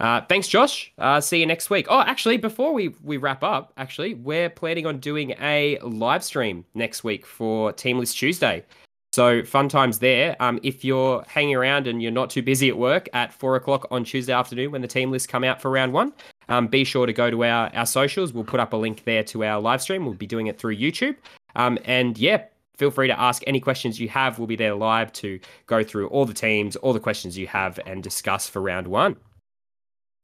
[0.00, 0.92] Uh, thanks, Josh.
[0.98, 1.86] Uh, see you next week.
[1.88, 6.64] Oh, actually, before we, we wrap up, actually, we're planning on doing a live stream
[6.74, 8.64] next week for Team List Tuesday.
[9.12, 10.36] So fun times there.
[10.38, 13.88] Um, if you're hanging around and you're not too busy at work at four o'clock
[13.90, 16.12] on Tuesday afternoon when the team lists come out for round one,
[16.48, 18.32] um, be sure to go to our, our socials.
[18.32, 20.04] We'll put up a link there to our live stream.
[20.04, 21.16] We'll be doing it through YouTube.
[21.56, 22.44] Um, and yeah,
[22.76, 24.38] feel free to ask any questions you have.
[24.38, 27.80] We'll be there live to go through all the teams, all the questions you have,
[27.86, 29.16] and discuss for round one.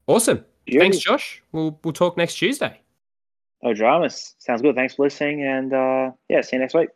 [0.07, 0.45] Awesome.
[0.71, 1.41] Thanks, Josh.
[1.51, 2.79] We'll we'll talk next Tuesday.
[3.63, 4.35] No dramas.
[4.39, 4.75] Sounds good.
[4.75, 5.43] Thanks for listening.
[5.43, 6.89] And uh, yeah, see you next week.